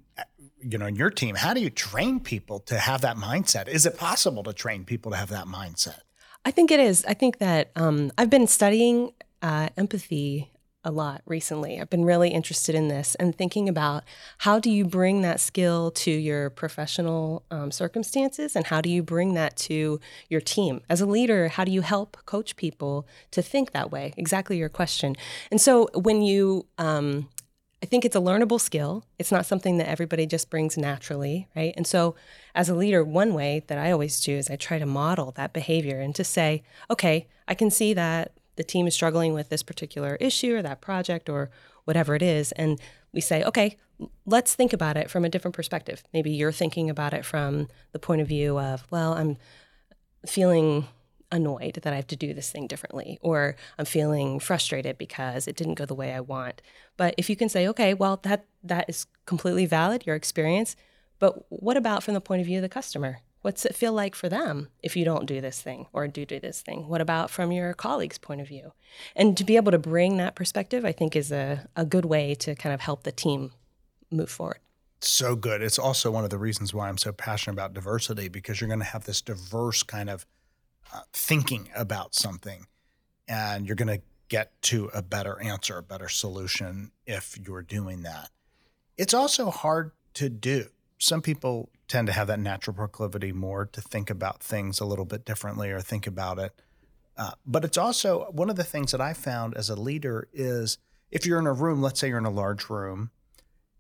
you 0.62 0.78
know, 0.78 0.86
in 0.86 0.96
your 0.96 1.10
team, 1.10 1.36
how 1.36 1.54
do 1.54 1.62
you 1.62 1.70
train 1.70 2.20
people 2.20 2.60
to 2.62 2.78
have 2.78 3.02
that 3.02 3.18
mindset? 3.18 3.68
Is 3.68 3.86
it 3.86 3.98
possible 3.98 4.44
to 4.44 4.54
train 4.54 4.86
people 4.86 5.12
to 5.12 5.18
have 5.18 5.30
that 5.30 5.46
mindset? 5.46 6.00
I 6.46 6.52
think 6.52 6.72
it 6.72 6.80
is. 6.80 7.04
I 7.06 7.14
think 7.14 7.40
that 7.40 7.72
um, 7.76 8.12
I've 8.18 8.30
been 8.30 8.48
studying 8.48 9.12
uh, 9.42 9.70
empathy 9.76 10.52
a 10.84 10.92
lot 10.92 11.22
recently. 11.25 11.80
I've 11.80 11.90
been 11.90 12.06
really 12.06 12.30
interested 12.30 12.75
in 12.75 12.88
this 12.88 13.16
and 13.16 13.36
thinking 13.36 13.70
about 13.70 14.04
how 14.40 14.60
do 14.60 14.70
you 14.70 14.86
bring 14.86 15.22
that 15.22 15.40
skill 15.40 15.92
to 15.92 16.12
your 16.12 16.50
professional 16.50 17.44
um, 17.52 17.72
circumstances 17.72 18.56
and 18.56 18.68
how 18.68 18.82
do 18.82 18.90
you 18.90 19.02
bring 19.02 19.34
that 19.34 19.56
to 19.58 20.00
your 20.30 20.42
team? 20.42 20.82
As 20.90 21.02
a 21.02 21.06
leader, 21.06 21.48
how 21.48 21.63
do 21.63 21.72
you 21.72 21.82
help 21.82 22.18
coach 22.25 22.56
people 22.56 23.08
to 23.32 23.42
think 23.42 23.72
that 23.72 23.92
way? 23.92 24.13
Exactly 24.18 24.58
your 24.58 24.70
question. 24.70 25.16
And 25.52 25.62
so 25.62 25.90
when 25.94 26.22
you, 26.22 26.66
um, 26.78 27.30
I 27.82 27.86
think 27.86 28.06
it's 28.06 28.16
a 28.16 28.20
learnable 28.20 28.62
skill. 28.62 29.04
It's 29.20 29.32
not 29.32 29.46
something 29.46 29.78
that 29.78 29.90
everybody 29.90 30.25
just 30.25 30.50
brings 30.50 30.78
naturally, 30.78 31.50
right? 31.54 31.74
And 31.75 31.86
so, 31.86 32.16
as 32.56 32.70
a 32.70 32.75
leader, 32.75 33.04
one 33.04 33.34
way 33.34 33.66
that 33.68 33.78
I 33.78 33.92
always 33.92 34.22
do 34.22 34.38
is 34.38 34.50
I 34.50 34.56
try 34.56 34.80
to 34.80 34.86
model 34.86 35.32
that 35.32 35.52
behavior 35.52 36.00
and 36.00 36.16
to 36.16 36.24
say, 36.24 36.63
okay, 36.90 37.28
I 37.46 37.56
can 37.56 37.70
see 37.70 37.94
that 37.94 38.32
the 38.55 38.63
team 38.63 38.88
is 38.88 38.93
struggling 38.93 39.33
with 39.33 39.50
this 39.50 39.63
particular 39.63 40.15
issue 40.19 40.55
or 40.55 40.62
that 40.62 40.81
project 40.81 41.29
or 41.29 41.50
whatever 41.86 42.15
it 42.15 42.22
is. 42.22 42.51
And 42.53 42.79
we 43.12 43.22
say, 43.22 43.43
okay, 43.43 43.77
let's 44.25 44.55
think 44.55 44.74
about 44.74 44.98
it 44.98 45.10
from 45.10 45.25
a 45.25 45.29
different 45.29 45.55
perspective. 45.55 46.03
Maybe 46.13 46.31
you're 46.31 46.51
thinking 46.51 46.89
about 46.89 47.13
it 47.13 47.25
from 47.25 47.67
the 47.91 48.00
point 48.00 48.22
of 48.22 48.27
view 48.27 48.60
of, 48.60 48.86
well, 48.91 49.13
I'm 49.13 49.38
feeling 50.25 50.88
annoyed 51.31 51.79
that 51.81 51.91
I 51.91 51.95
have 51.95 52.07
to 52.07 52.15
do 52.15 52.33
this 52.33 52.51
thing 52.51 52.67
differently, 52.67 53.17
or 53.22 53.55
I'm 53.79 53.86
feeling 53.86 54.39
frustrated 54.39 54.98
because 54.98 55.48
it 55.48 55.55
didn't 55.55 55.74
go 55.75 55.86
the 55.86 55.95
way 55.95 56.13
I 56.13 56.19
want. 56.19 56.62
But 56.95 57.15
if 57.17 57.29
you 57.29 57.36
can 57.36 57.50
say, 57.50 57.67
okay, 57.69 57.93
well, 57.93 58.19
that 58.24 58.45
that 58.63 58.86
is 58.88 59.07
completely 59.25 59.65
valid, 59.65 60.05
your 60.05 60.15
experience. 60.15 60.75
But 61.19 61.45
what 61.50 61.75
about 61.75 62.03
from 62.03 62.13
the 62.13 62.22
point 62.22 62.41
of 62.41 62.45
view 62.45 62.60
of 62.60 62.62
the 62.62 62.69
customer? 62.69 63.19
What's 63.44 63.66
it 63.66 63.76
feel 63.76 63.92
like 63.92 64.16
for 64.16 64.30
them 64.30 64.70
if 64.82 64.96
you 64.96 65.04
don't 65.04 65.26
do 65.26 65.42
this 65.42 65.62
thing 65.62 65.88
or 65.92 66.08
do 66.08 66.26
do 66.26 66.40
this 66.40 66.62
thing? 66.62 66.88
What 66.88 67.02
about 67.02 67.30
from 67.30 67.52
your 67.52 67.74
colleague's 67.74 68.18
point 68.18 68.40
of 68.40 68.48
view? 68.48 68.72
And 69.18 69.36
to 69.38 69.44
be 69.44 69.58
able 69.58 69.74
to 69.74 69.78
bring 69.78 70.16
that 70.18 70.34
perspective, 70.34 70.86
I 70.86 70.94
think 70.94 71.14
is 71.16 71.30
a, 71.30 71.68
a 71.76 71.86
good 71.86 72.06
way 72.06 72.36
to 72.36 72.56
kind 72.56 72.74
of 72.74 72.80
help 72.80 73.04
the 73.04 73.12
team 73.12 73.52
move 74.10 74.30
forward. 74.32 74.60
so 75.02 75.36
good. 75.36 75.62
It's 75.62 75.78
also 75.78 76.10
one 76.10 76.24
of 76.24 76.30
the 76.30 76.38
reasons 76.38 76.74
why 76.74 76.88
I'm 76.88 76.98
so 76.98 77.12
passionate 77.12 77.56
about 77.56 77.74
diversity 77.74 78.30
because 78.30 78.62
you're 78.62 78.70
going 78.70 78.80
to 78.80 78.86
have 78.86 79.04
this 79.04 79.22
diverse 79.22 79.84
kind 79.84 80.10
of 80.10 80.26
uh, 80.94 81.02
thinking 81.12 81.70
about 81.76 82.16
something 82.16 82.68
and 83.28 83.66
you're 83.68 83.76
going 83.76 84.00
to 84.00 84.02
get 84.30 84.62
to 84.64 84.90
a 84.94 85.02
better 85.02 85.42
answer, 85.42 85.78
a 85.78 85.84
better 85.84 86.08
solution 86.08 86.92
if 87.06 87.38
you're 87.46 87.62
doing 87.62 88.04
that. 88.04 88.30
It's 88.98 89.14
also 89.14 89.52
hard 89.52 89.92
to 90.14 90.30
do. 90.30 90.68
Some 91.00 91.22
people 91.22 91.70
tend 91.94 92.08
to 92.08 92.14
have 92.14 92.26
that 92.26 92.40
natural 92.40 92.76
proclivity 92.76 93.32
more 93.32 93.68
to 93.68 93.80
think 93.80 94.10
about 94.10 94.42
things 94.42 94.80
a 94.80 94.86
little 94.86 95.06
bit 95.06 95.24
differently 95.26 95.70
or 95.70 95.80
think 95.80 96.08
about 96.08 96.40
it. 96.40 96.52
Uh, 97.16 97.30
but 97.46 97.64
it's 97.64 97.78
also 97.78 98.32
one 98.32 98.50
of 98.50 98.56
the 98.56 98.64
things 98.64 98.92
that 98.94 99.00
I 99.00 99.14
found 99.14 99.54
as 99.56 99.70
a 99.70 99.76
leader 99.76 100.28
is 100.34 100.80
if 101.12 101.28
you're 101.28 101.38
in 101.38 101.46
a 101.46 101.54
room, 101.54 101.84
let's 101.84 102.00
say 102.00 102.08
you're 102.08 102.18
in 102.18 102.26
a 102.26 102.32
large 102.32 102.68
room, 102.68 103.12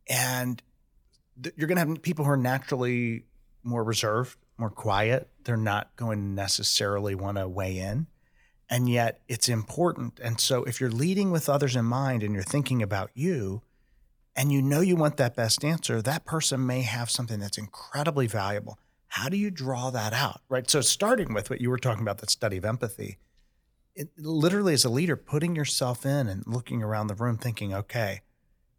and 0.07 0.61
th- 1.41 1.55
you're 1.57 1.67
going 1.67 1.77
to 1.77 1.87
have 1.87 2.01
people 2.03 2.23
who 2.23 2.29
are 2.29 2.37
naturally 2.37 3.25
more 3.63 3.83
reserved, 3.83 4.37
more 4.59 4.69
quiet. 4.69 5.27
They're 5.43 5.57
not 5.57 5.95
going 5.95 6.19
to 6.19 6.25
necessarily 6.25 7.15
want 7.15 7.39
to 7.39 7.47
weigh 7.47 7.79
in. 7.79 8.05
And 8.69 8.87
yet 8.87 9.21
it's 9.27 9.49
important. 9.49 10.19
And 10.23 10.39
so 10.39 10.63
if 10.65 10.79
you're 10.79 10.91
leading 10.91 11.31
with 11.31 11.49
others 11.49 11.75
in 11.75 11.85
mind 11.85 12.21
and 12.21 12.35
you're 12.35 12.43
thinking 12.43 12.83
about 12.83 13.09
you 13.15 13.63
and 14.35 14.51
you 14.51 14.61
know 14.61 14.81
you 14.81 14.95
want 14.95 15.17
that 15.17 15.35
best 15.35 15.63
answer, 15.63 16.01
that 16.01 16.25
person 16.25 16.65
may 16.65 16.81
have 16.81 17.09
something 17.09 17.39
that's 17.39 17.57
incredibly 17.57 18.27
valuable. 18.27 18.79
How 19.07 19.29
do 19.29 19.37
you 19.37 19.51
draw 19.51 19.91
that 19.91 20.11
out? 20.13 20.41
Right. 20.49 20.69
So 20.69 20.81
starting 20.81 21.33
with 21.33 21.49
what 21.49 21.61
you 21.61 21.69
were 21.69 21.77
talking 21.77 22.01
about, 22.01 22.17
that 22.17 22.31
study 22.31 22.57
of 22.57 22.65
empathy, 22.65 23.17
it 23.95 24.09
literally 24.17 24.73
as 24.73 24.85
a 24.85 24.89
leader, 24.89 25.15
putting 25.15 25.55
yourself 25.55 26.03
in 26.05 26.27
and 26.27 26.43
looking 26.47 26.81
around 26.81 27.07
the 27.07 27.15
room 27.15 27.37
thinking, 27.37 27.73
okay, 27.75 28.21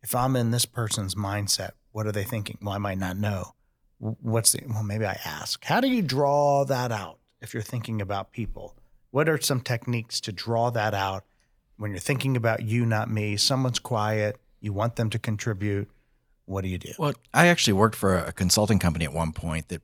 if 0.02 0.14
I'm 0.14 0.34
in 0.34 0.50
this 0.50 0.66
person's 0.66 1.14
mindset, 1.14 1.70
what 1.92 2.06
are 2.06 2.12
they 2.12 2.24
thinking? 2.24 2.58
Well, 2.60 2.74
I 2.74 2.78
might 2.78 2.98
not 2.98 3.16
know. 3.16 3.54
What's 3.98 4.52
the, 4.52 4.62
well, 4.68 4.82
maybe 4.82 5.06
I 5.06 5.18
ask. 5.24 5.64
How 5.64 5.80
do 5.80 5.88
you 5.88 6.02
draw 6.02 6.64
that 6.64 6.90
out 6.90 7.20
if 7.40 7.54
you're 7.54 7.62
thinking 7.62 8.02
about 8.02 8.32
people? 8.32 8.76
What 9.12 9.28
are 9.28 9.40
some 9.40 9.60
techniques 9.60 10.20
to 10.22 10.32
draw 10.32 10.70
that 10.70 10.94
out 10.94 11.24
when 11.76 11.92
you're 11.92 12.00
thinking 12.00 12.36
about 12.36 12.64
you, 12.64 12.84
not 12.84 13.08
me? 13.08 13.36
Someone's 13.36 13.78
quiet, 13.78 14.40
you 14.64 14.72
want 14.72 14.96
them 14.96 15.10
to 15.10 15.18
contribute. 15.18 15.90
What 16.46 16.62
do 16.62 16.68
you 16.68 16.78
do? 16.78 16.92
Well, 16.98 17.12
I 17.32 17.48
actually 17.48 17.74
worked 17.74 17.94
for 17.94 18.16
a 18.16 18.32
consulting 18.32 18.78
company 18.78 19.04
at 19.04 19.12
one 19.12 19.32
point 19.32 19.68
that 19.68 19.82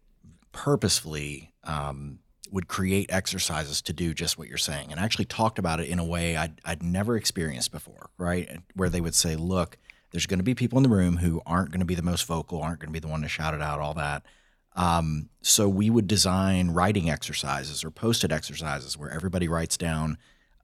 purposefully 0.53 1.53
um, 1.65 2.19
would 2.51 2.67
create 2.67 3.13
exercises 3.13 3.83
to 3.83 3.93
do 3.93 4.15
just 4.15 4.39
what 4.39 4.49
you're 4.49 4.59
saying, 4.59 4.91
and 4.91 4.99
I 4.99 5.05
actually 5.05 5.27
talked 5.27 5.59
about 5.59 5.81
it 5.81 5.89
in 5.89 5.99
a 5.99 6.05
way 6.05 6.37
I'd, 6.37 6.61
I'd 6.65 6.83
never 6.83 7.17
experienced 7.17 7.73
before, 7.73 8.11
right? 8.19 8.61
Where 8.75 8.89
they 8.89 9.01
would 9.01 9.15
say, 9.15 9.37
"Look, 9.37 9.77
there's 10.11 10.27
going 10.27 10.39
to 10.39 10.45
be 10.45 10.55
people 10.55 10.79
in 10.79 10.83
the 10.83 10.89
room 10.89 11.19
who 11.19 11.43
aren't 11.47 11.71
going 11.71 11.81
to 11.81 11.87
be 11.87 11.95
the 11.95 12.03
most 12.03 12.27
vocal, 12.27 12.63
aren't 12.63 12.81
going 12.81 12.89
to 12.89 12.93
be 12.93 12.99
the 12.99 13.09
one 13.09 13.23
to 13.23 13.29
shout 13.29 13.55
it 13.55 13.63
out, 13.63 13.81
all 13.81 13.95
that." 13.95 14.25
Um, 14.77 15.29
so 15.43 15.69
we 15.69 15.91
would 15.91 16.07
design 16.07 16.71
writing 16.71 17.11
exercises 17.11 17.85
or 17.85 17.91
post-it 17.91 18.33
exercises 18.33 18.97
where 18.97 19.11
everybody 19.11 19.49
writes 19.49 19.77
down 19.77 20.17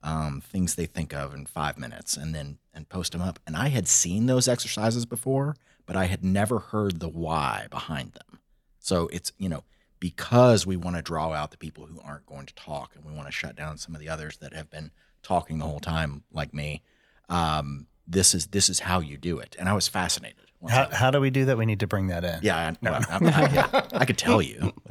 um, 0.07 0.39
things 0.39 0.75
they 0.75 0.85
think 0.85 1.13
of 1.13 1.33
in 1.33 1.45
five 1.45 1.77
minutes 1.77 2.15
and 2.15 2.33
then 2.33 2.57
and 2.73 2.87
post 2.87 3.11
them 3.11 3.21
up. 3.21 3.39
And 3.45 3.57
I 3.57 3.67
had 3.67 3.87
seen 3.87 4.25
those 4.25 4.47
exercises 4.47 5.05
before, 5.05 5.55
but 5.85 5.97
I 5.97 6.05
had 6.05 6.23
never 6.23 6.59
heard 6.59 6.99
the 6.99 7.09
why 7.09 7.67
behind 7.69 8.13
them. 8.13 8.39
So 8.79 9.09
it's 9.11 9.33
you 9.37 9.49
know 9.49 9.63
because 9.99 10.65
we 10.65 10.77
want 10.77 10.95
to 10.95 11.01
draw 11.01 11.33
out 11.33 11.51
the 11.51 11.57
people 11.57 11.87
who 11.87 11.99
aren't 12.01 12.25
going 12.25 12.45
to 12.45 12.55
talk 12.55 12.95
and 12.95 13.03
we 13.03 13.11
want 13.11 13.27
to 13.27 13.31
shut 13.31 13.55
down 13.55 13.77
some 13.77 13.95
of 13.95 13.99
the 13.99 14.07
others 14.07 14.37
that 14.37 14.53
have 14.53 14.69
been 14.69 14.91
talking 15.23 15.57
the 15.57 15.65
whole 15.65 15.79
time, 15.79 16.23
like 16.31 16.53
me. 16.53 16.83
Um, 17.27 17.87
this 18.07 18.33
is 18.33 18.47
this 18.47 18.69
is 18.69 18.79
how 18.79 19.01
you 19.01 19.17
do 19.17 19.39
it, 19.39 19.57
and 19.59 19.67
I 19.67 19.73
was 19.73 19.89
fascinated. 19.89 20.45
How, 20.67 20.87
how 20.89 21.11
do 21.11 21.19
we 21.19 21.29
do 21.29 21.45
that? 21.45 21.57
We 21.57 21.65
need 21.65 21.81
to 21.81 21.87
bring 21.87 22.07
that 22.07 22.23
in. 22.23 22.39
yeah, 22.41 22.55
I, 22.57 22.77
well, 22.81 23.05
I, 23.09 23.17
I, 23.17 23.53
yeah, 23.53 23.87
I 23.93 24.05
could 24.05 24.17
tell 24.17 24.41
you. 24.41 24.71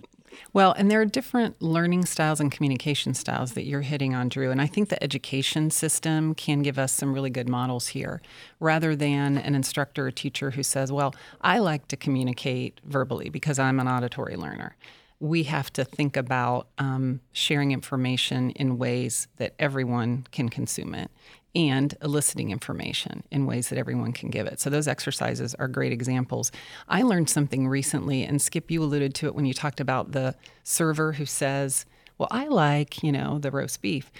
Well, 0.52 0.72
and 0.72 0.90
there 0.90 1.00
are 1.00 1.06
different 1.06 1.60
learning 1.60 2.06
styles 2.06 2.40
and 2.40 2.50
communication 2.50 3.14
styles 3.14 3.52
that 3.52 3.64
you're 3.64 3.82
hitting 3.82 4.14
on, 4.14 4.28
Drew. 4.28 4.50
And 4.50 4.60
I 4.60 4.66
think 4.66 4.88
the 4.88 5.02
education 5.02 5.70
system 5.70 6.34
can 6.34 6.62
give 6.62 6.78
us 6.78 6.92
some 6.92 7.12
really 7.12 7.30
good 7.30 7.48
models 7.48 7.88
here 7.88 8.20
rather 8.60 8.96
than 8.96 9.38
an 9.38 9.54
instructor 9.54 10.06
or 10.06 10.10
teacher 10.10 10.52
who 10.52 10.62
says, 10.62 10.92
Well, 10.92 11.14
I 11.40 11.58
like 11.58 11.88
to 11.88 11.96
communicate 11.96 12.80
verbally 12.84 13.28
because 13.28 13.58
I'm 13.58 13.80
an 13.80 13.88
auditory 13.88 14.36
learner. 14.36 14.76
We 15.18 15.44
have 15.44 15.72
to 15.74 15.84
think 15.84 16.16
about 16.16 16.68
um, 16.78 17.20
sharing 17.32 17.72
information 17.72 18.50
in 18.50 18.78
ways 18.78 19.28
that 19.36 19.54
everyone 19.58 20.26
can 20.30 20.48
consume 20.48 20.94
it 20.94 21.10
and 21.56 21.94
eliciting 22.02 22.50
information 22.50 23.22
in 23.30 23.46
ways 23.46 23.70
that 23.70 23.78
everyone 23.78 24.12
can 24.12 24.28
give 24.28 24.46
it. 24.46 24.60
So 24.60 24.68
those 24.68 24.86
exercises 24.86 25.54
are 25.54 25.68
great 25.68 25.90
examples. 25.90 26.52
I 26.86 27.00
learned 27.00 27.30
something 27.30 27.66
recently, 27.66 28.24
and 28.24 28.42
Skip, 28.42 28.70
you 28.70 28.82
alluded 28.82 29.14
to 29.14 29.26
it 29.26 29.34
when 29.34 29.46
you 29.46 29.54
talked 29.54 29.80
about 29.80 30.12
the 30.12 30.34
server 30.64 31.12
who 31.12 31.24
says, 31.24 31.86
"Well, 32.18 32.28
I 32.30 32.46
like 32.46 33.02
you 33.02 33.10
know 33.10 33.38
the 33.38 33.50
roast 33.50 33.80
beef." 33.80 34.12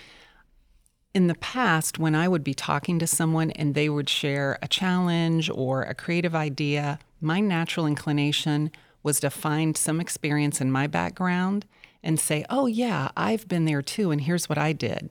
In 1.12 1.26
the 1.26 1.34
past, 1.34 1.98
when 1.98 2.14
I 2.14 2.26
would 2.26 2.44
be 2.44 2.54
talking 2.54 2.98
to 2.98 3.06
someone 3.06 3.50
and 3.50 3.74
they 3.74 3.90
would 3.90 4.08
share 4.08 4.58
a 4.62 4.68
challenge 4.68 5.50
or 5.50 5.82
a 5.82 5.94
creative 5.94 6.34
idea, 6.34 6.98
my 7.20 7.40
natural 7.40 7.86
inclination 7.86 8.70
was 9.06 9.20
to 9.20 9.30
find 9.30 9.76
some 9.76 10.00
experience 10.00 10.60
in 10.60 10.68
my 10.68 10.88
background 10.88 11.64
and 12.02 12.18
say, 12.18 12.44
oh, 12.50 12.66
yeah, 12.66 13.08
I've 13.16 13.46
been 13.46 13.64
there 13.64 13.80
too, 13.80 14.10
and 14.10 14.20
here's 14.20 14.48
what 14.48 14.58
I 14.58 14.72
did. 14.72 15.10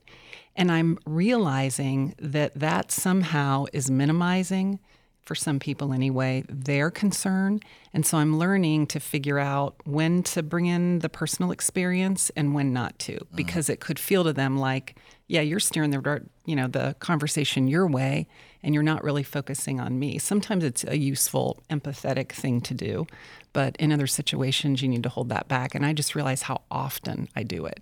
And 0.54 0.70
I'm 0.70 1.00
realizing 1.06 2.14
that 2.20 2.54
that 2.56 2.92
somehow 2.92 3.66
is 3.72 3.90
minimizing, 3.90 4.80
for 5.22 5.34
some 5.34 5.60
people 5.60 5.94
anyway, 5.94 6.44
their 6.50 6.92
concern. 6.92 7.62
And 7.94 8.06
so 8.06 8.18
I'm 8.18 8.38
learning 8.38 8.88
to 8.88 9.00
figure 9.00 9.40
out 9.40 9.76
when 9.86 10.24
to 10.24 10.44
bring 10.44 10.66
in 10.66 11.00
the 11.00 11.10
personal 11.10 11.52
experience 11.52 12.30
and 12.36 12.54
when 12.54 12.74
not 12.74 13.00
to, 13.00 13.16
uh-huh. 13.16 13.26
because 13.34 13.70
it 13.70 13.80
could 13.80 13.98
feel 13.98 14.26
to 14.26 14.34
them 14.34 14.58
like 14.58 14.98
yeah, 15.28 15.42
you're 15.42 15.60
steering 15.60 15.90
the 15.90 16.22
you 16.46 16.56
know 16.56 16.68
the 16.68 16.96
conversation 17.00 17.68
your 17.68 17.88
way, 17.88 18.28
and 18.62 18.74
you're 18.74 18.84
not 18.84 19.04
really 19.04 19.24
focusing 19.24 19.80
on 19.80 19.98
me. 19.98 20.20
Sometimes 20.20 20.64
it's 20.64 20.84
a 20.84 20.98
useful, 20.98 21.64
empathetic 21.70 22.32
thing 22.32 22.62
to 22.62 22.74
do, 22.74 23.08
but 23.56 23.74
in 23.78 23.94
other 23.94 24.06
situations, 24.06 24.82
you 24.82 24.90
need 24.90 25.02
to 25.04 25.08
hold 25.08 25.30
that 25.30 25.48
back. 25.48 25.74
And 25.74 25.86
I 25.86 25.94
just 25.94 26.14
realize 26.14 26.42
how 26.42 26.64
often 26.70 27.30
I 27.38 27.44
do 27.44 27.66
it. 27.66 27.82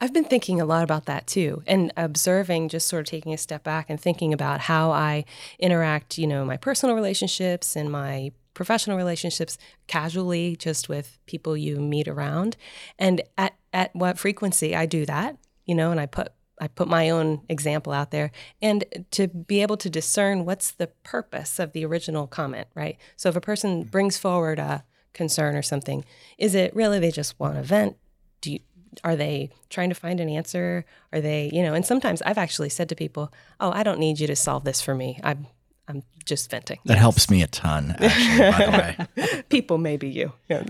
I've 0.00 0.14
been 0.14 0.24
thinking 0.24 0.58
a 0.58 0.64
lot 0.64 0.84
about 0.84 1.04
that 1.04 1.26
too, 1.26 1.62
and 1.66 1.92
observing, 1.98 2.70
just 2.70 2.88
sort 2.88 3.00
of 3.00 3.10
taking 3.10 3.34
a 3.34 3.38
step 3.38 3.62
back 3.62 3.90
and 3.90 4.00
thinking 4.00 4.32
about 4.32 4.60
how 4.60 4.90
I 4.90 5.26
interact, 5.58 6.16
you 6.16 6.26
know, 6.26 6.46
my 6.46 6.56
personal 6.56 6.94
relationships 6.96 7.76
and 7.76 7.92
my 7.92 8.32
professional 8.54 8.96
relationships 8.96 9.58
casually, 9.86 10.56
just 10.56 10.88
with 10.88 11.18
people 11.26 11.58
you 11.58 11.76
meet 11.76 12.08
around, 12.08 12.56
and 12.98 13.20
at 13.36 13.52
at 13.74 13.94
what 13.94 14.18
frequency 14.18 14.74
I 14.74 14.86
do 14.86 15.04
that, 15.04 15.36
you 15.66 15.74
know, 15.74 15.90
and 15.90 16.00
I 16.00 16.06
put 16.06 16.32
I 16.58 16.68
put 16.68 16.88
my 16.88 17.10
own 17.10 17.42
example 17.50 17.92
out 17.92 18.12
there 18.12 18.30
and 18.62 18.84
to 19.10 19.28
be 19.28 19.60
able 19.60 19.76
to 19.76 19.90
discern 19.90 20.46
what's 20.46 20.70
the 20.70 20.86
purpose 21.02 21.58
of 21.58 21.72
the 21.72 21.84
original 21.84 22.26
comment, 22.26 22.68
right? 22.74 22.96
So 23.16 23.28
if 23.28 23.36
a 23.36 23.40
person 23.42 23.82
brings 23.82 24.16
forward 24.16 24.58
a 24.58 24.84
concern 25.12 25.56
or 25.56 25.62
something, 25.62 26.04
is 26.38 26.54
it 26.54 26.74
really 26.74 26.98
they 26.98 27.10
just 27.10 27.38
want 27.38 27.56
to 27.56 27.62
vent? 27.62 27.96
Do 28.40 28.52
you, 28.52 28.60
are 29.04 29.16
they 29.16 29.50
trying 29.70 29.88
to 29.88 29.94
find 29.94 30.20
an 30.20 30.28
answer? 30.28 30.84
Are 31.12 31.20
they, 31.20 31.50
you 31.52 31.62
know, 31.62 31.74
and 31.74 31.84
sometimes 31.84 32.22
I've 32.22 32.38
actually 32.38 32.68
said 32.68 32.88
to 32.90 32.94
people, 32.94 33.32
"Oh, 33.60 33.70
I 33.70 33.82
don't 33.82 33.98
need 33.98 34.20
you 34.20 34.26
to 34.26 34.36
solve 34.36 34.64
this 34.64 34.80
for 34.80 34.94
me. 34.94 35.18
I'm 35.22 35.46
I'm 35.88 36.02
just 36.24 36.50
venting." 36.50 36.78
That 36.84 36.94
yes. 36.94 37.00
helps 37.00 37.30
me 37.30 37.42
a 37.42 37.46
ton, 37.46 37.96
actually, 37.98 38.50
by 38.50 38.66
the 38.66 39.08
way. 39.26 39.42
people 39.48 39.78
maybe 39.78 40.08
you. 40.08 40.32
yeah. 40.48 40.62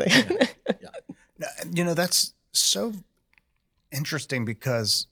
You 1.73 1.85
know, 1.85 1.95
that's 1.95 2.35
so 2.53 2.93
interesting 3.91 4.45
because 4.45 5.07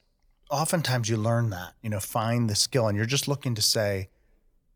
oftentimes 0.50 1.08
you 1.08 1.16
learn 1.16 1.50
that, 1.50 1.74
you 1.82 1.90
know, 1.90 2.00
find 2.00 2.50
the 2.50 2.54
skill 2.54 2.88
and 2.88 2.96
you're 2.96 3.06
just 3.06 3.28
looking 3.28 3.54
to 3.54 3.62
say, 3.62 4.08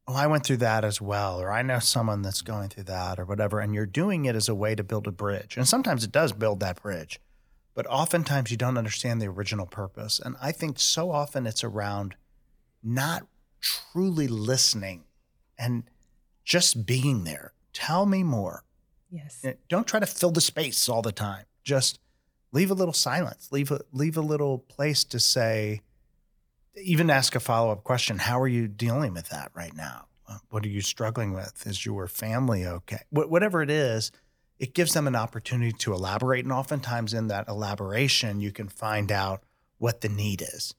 oh, 0.06 0.14
I 0.14 0.26
went 0.26 0.44
through 0.44 0.58
that 0.58 0.84
as 0.84 1.00
well, 1.00 1.40
or 1.40 1.50
I 1.50 1.62
know 1.62 1.78
someone 1.78 2.23
that's 2.23 2.42
going 2.42 2.68
through 2.68 2.84
that, 2.84 3.18
or 3.18 3.25
whatever. 3.25 3.61
And 3.61 3.75
you're 3.75 3.87
doing 3.87 4.25
it 4.26 4.37
as 4.37 4.49
a 4.49 4.54
way 4.54 4.75
to 4.75 4.84
build 4.84 5.06
a 5.06 5.12
bridge. 5.12 5.56
And 5.56 5.66
sometimes 5.66 6.04
it 6.04 6.12
does 6.12 6.32
build 6.32 6.61
that 6.61 6.82
bridge, 6.82 7.20
but 7.75 7.87
oftentimes 7.87 8.50
you 8.50 8.56
don't 8.56 8.78
understand 8.78 9.20
the 9.20 9.26
original 9.26 9.66
purpose. 9.66 10.20
And 10.23 10.37
I 10.40 10.52
think 10.52 10.78
so 10.78 11.11
often 11.11 11.46
it's 11.46 11.64
around 11.64 12.16
not 12.82 13.26
truly 13.61 14.28
listening 14.28 15.04
and 15.58 15.84
just 16.44 16.84
being 16.84 17.25
there. 17.25 17.52
Tell 17.73 18.06
me 18.06 18.23
more. 18.23 18.64
Yes. 19.11 19.40
Eh, 19.44 19.54
don't 19.68 19.87
try 19.87 20.00
to 20.00 20.06
fill 20.06 20.30
the 20.30 20.40
space 20.40 20.88
all 20.88 21.02
the 21.02 21.12
time. 21.12 21.44
Just 21.62 21.99
leave 22.52 22.70
a 22.70 22.75
little 22.75 22.94
silence, 22.94 23.49
leave 23.50 23.70
a 23.70 23.80
leave 23.92 24.16
a 24.16 24.23
little 24.23 24.58
place 24.58 25.04
to 25.04 25.18
say, 25.18 25.80
even 26.76 27.10
ask 27.10 27.34
a 27.34 27.40
follow 27.40 27.70
up 27.70 27.84
question. 27.84 28.18
How 28.18 28.40
are 28.40 28.48
you 28.48 28.68
dealing 28.68 29.14
with 29.14 29.28
that 29.28 29.50
right 29.54 29.74
now? 29.74 30.06
Uh, 30.28 30.38
what 30.50 30.64
are 30.64 30.68
you 30.68 30.80
struggling 30.80 31.32
with? 31.32 31.66
Is 31.66 31.84
your 31.84 32.06
family 32.08 32.66
okay? 32.66 33.00
whatever 33.10 33.62
it 33.62 33.70
is, 33.70 34.10
it 34.58 34.74
gives 34.74 34.94
them 34.94 35.06
an 35.06 35.16
opportunity 35.16 35.72
to 35.72 35.92
elaborate. 35.92 36.44
And 36.44 36.52
oftentimes, 36.52 37.12
in 37.12 37.28
that 37.28 37.48
elaboration, 37.48 38.40
you 38.40 38.52
can 38.52 38.68
find 38.68 39.10
out 39.12 39.42
what 39.78 40.00
the 40.00 40.08
need 40.08 40.42
is. 40.42 40.74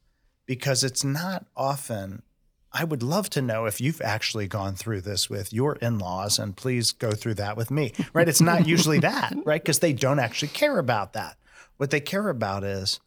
Because 0.46 0.84
it's 0.84 1.04
not 1.04 1.46
often, 1.56 2.24
I 2.72 2.84
would 2.84 3.04
love 3.04 3.30
to 3.32 3.42
know 3.42 3.66
if 3.66 3.82
you've 3.82 4.02
actually 4.02 4.48
gone 4.48 4.76
through 4.76 5.02
this 5.02 5.30
with 5.30 5.52
your 5.52 5.76
in 5.76 6.00
laws, 6.00 6.40
and 6.40 6.56
please 6.56 6.92
go 6.92 7.12
through 7.12 7.36
that 7.36 7.58
with 7.58 7.70
me, 7.70 7.94
right? 8.14 8.28
It's 8.28 8.42
not 8.42 8.68
usually 8.68 9.00
that, 9.00 9.34
right? 9.44 9.62
Because 9.62 9.80
they 9.80 9.94
don't 9.94 10.20
actually 10.20 10.50
care 10.50 10.80
about 10.80 11.14
that. 11.14 11.38
What 11.78 11.90
they 11.90 12.00
care 12.00 12.30
about 12.30 12.64
is 12.64 13.00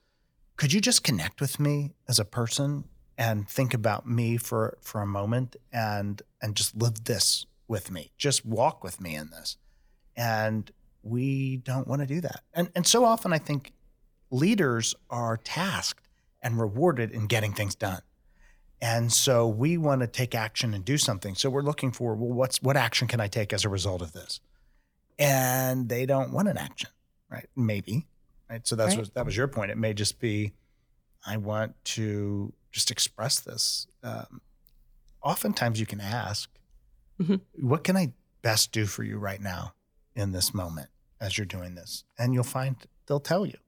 could 0.59 0.73
you 0.73 0.81
just 0.81 1.05
connect 1.05 1.41
with 1.41 1.59
me 1.59 1.93
as 2.09 2.19
a 2.19 2.25
person 2.25 2.85
and 3.17 3.49
think 3.49 3.73
about 3.73 4.07
me 4.07 4.37
for 4.37 4.77
for 4.83 5.01
a 5.01 5.07
moment 5.07 5.57
and 5.73 6.21
and 6.43 6.55
just 6.55 6.77
live 6.77 7.05
this 7.05 7.47
with 7.69 7.91
me. 7.91 8.11
Just 8.19 8.45
walk 8.45 8.85
with 8.85 9.01
me 9.01 9.15
in 9.15 9.31
this. 9.31 9.57
And 10.17 10.71
we 11.03 11.59
don't 11.59 11.87
want 11.87 12.01
to 12.01 12.07
do 12.07 12.21
that. 12.21 12.43
And 12.53 12.71
and 12.75 12.87
so 12.87 13.05
often 13.05 13.33
I 13.33 13.39
think 13.39 13.73
leaders 14.31 14.95
are 15.09 15.37
tasked 15.37 16.09
and 16.43 16.61
rewarded 16.61 17.13
in 17.13 17.29
getting 17.29 17.53
things 17.53 17.75
done. 17.75 18.03
And 18.81 19.13
so 19.13 19.47
we 19.47 19.79
want 19.79 20.03
to 20.03 20.07
take 20.07 20.35
action 20.35 20.75
and 20.75 20.85
do 20.85 20.99
something. 20.99 21.35
So 21.35 21.51
we're 21.51 21.63
looking 21.63 21.93
for, 21.93 22.15
well, 22.15 22.33
what's 22.33 22.61
what 22.63 22.77
action 22.77 23.07
can 23.07 23.21
I 23.21 23.29
take 23.29 23.53
as 23.53 23.65
a 23.65 23.69
result 23.69 24.03
of 24.03 24.13
this? 24.13 24.41
And 25.21 25.89
they 25.89 26.05
don't 26.05 26.33
want 26.33 26.49
an 26.49 26.59
action, 26.59 26.91
right? 27.31 27.49
Maybe 27.57 28.07
right? 28.49 28.67
So 28.67 28.77
that's 28.77 28.95
right. 28.97 29.05
what 29.05 29.15
that 29.15 29.27
was 29.27 29.37
your 29.37 29.49
point. 29.49 29.71
It 29.71 29.79
may 29.79 29.95
just 29.95 30.21
be, 30.21 30.53
I 31.27 31.37
want 31.37 31.75
to 31.85 32.53
just 32.73 32.91
express 32.91 33.41
this. 33.41 33.87
Um, 34.03 34.41
oftentimes, 35.23 35.81
you 35.81 35.87
can 35.87 36.01
ask, 36.01 36.51
mm-hmm. 37.21 37.37
"What 37.67 37.85
can 37.85 37.97
I 37.97 38.13
best 38.43 38.73
do 38.73 38.87
for 38.87 39.03
you 39.03 39.19
right 39.19 39.41
now 39.41 39.75
in 40.15 40.33
this 40.33 40.55
moment 40.55 40.89
as 41.21 41.37
you're 41.37 41.47
doing 41.47 41.75
this?" 41.75 42.05
And 42.19 42.35
you'll 42.35 42.45
find 42.45 42.77
they'll 43.07 43.21
tell 43.21 43.47
you. 43.47 43.59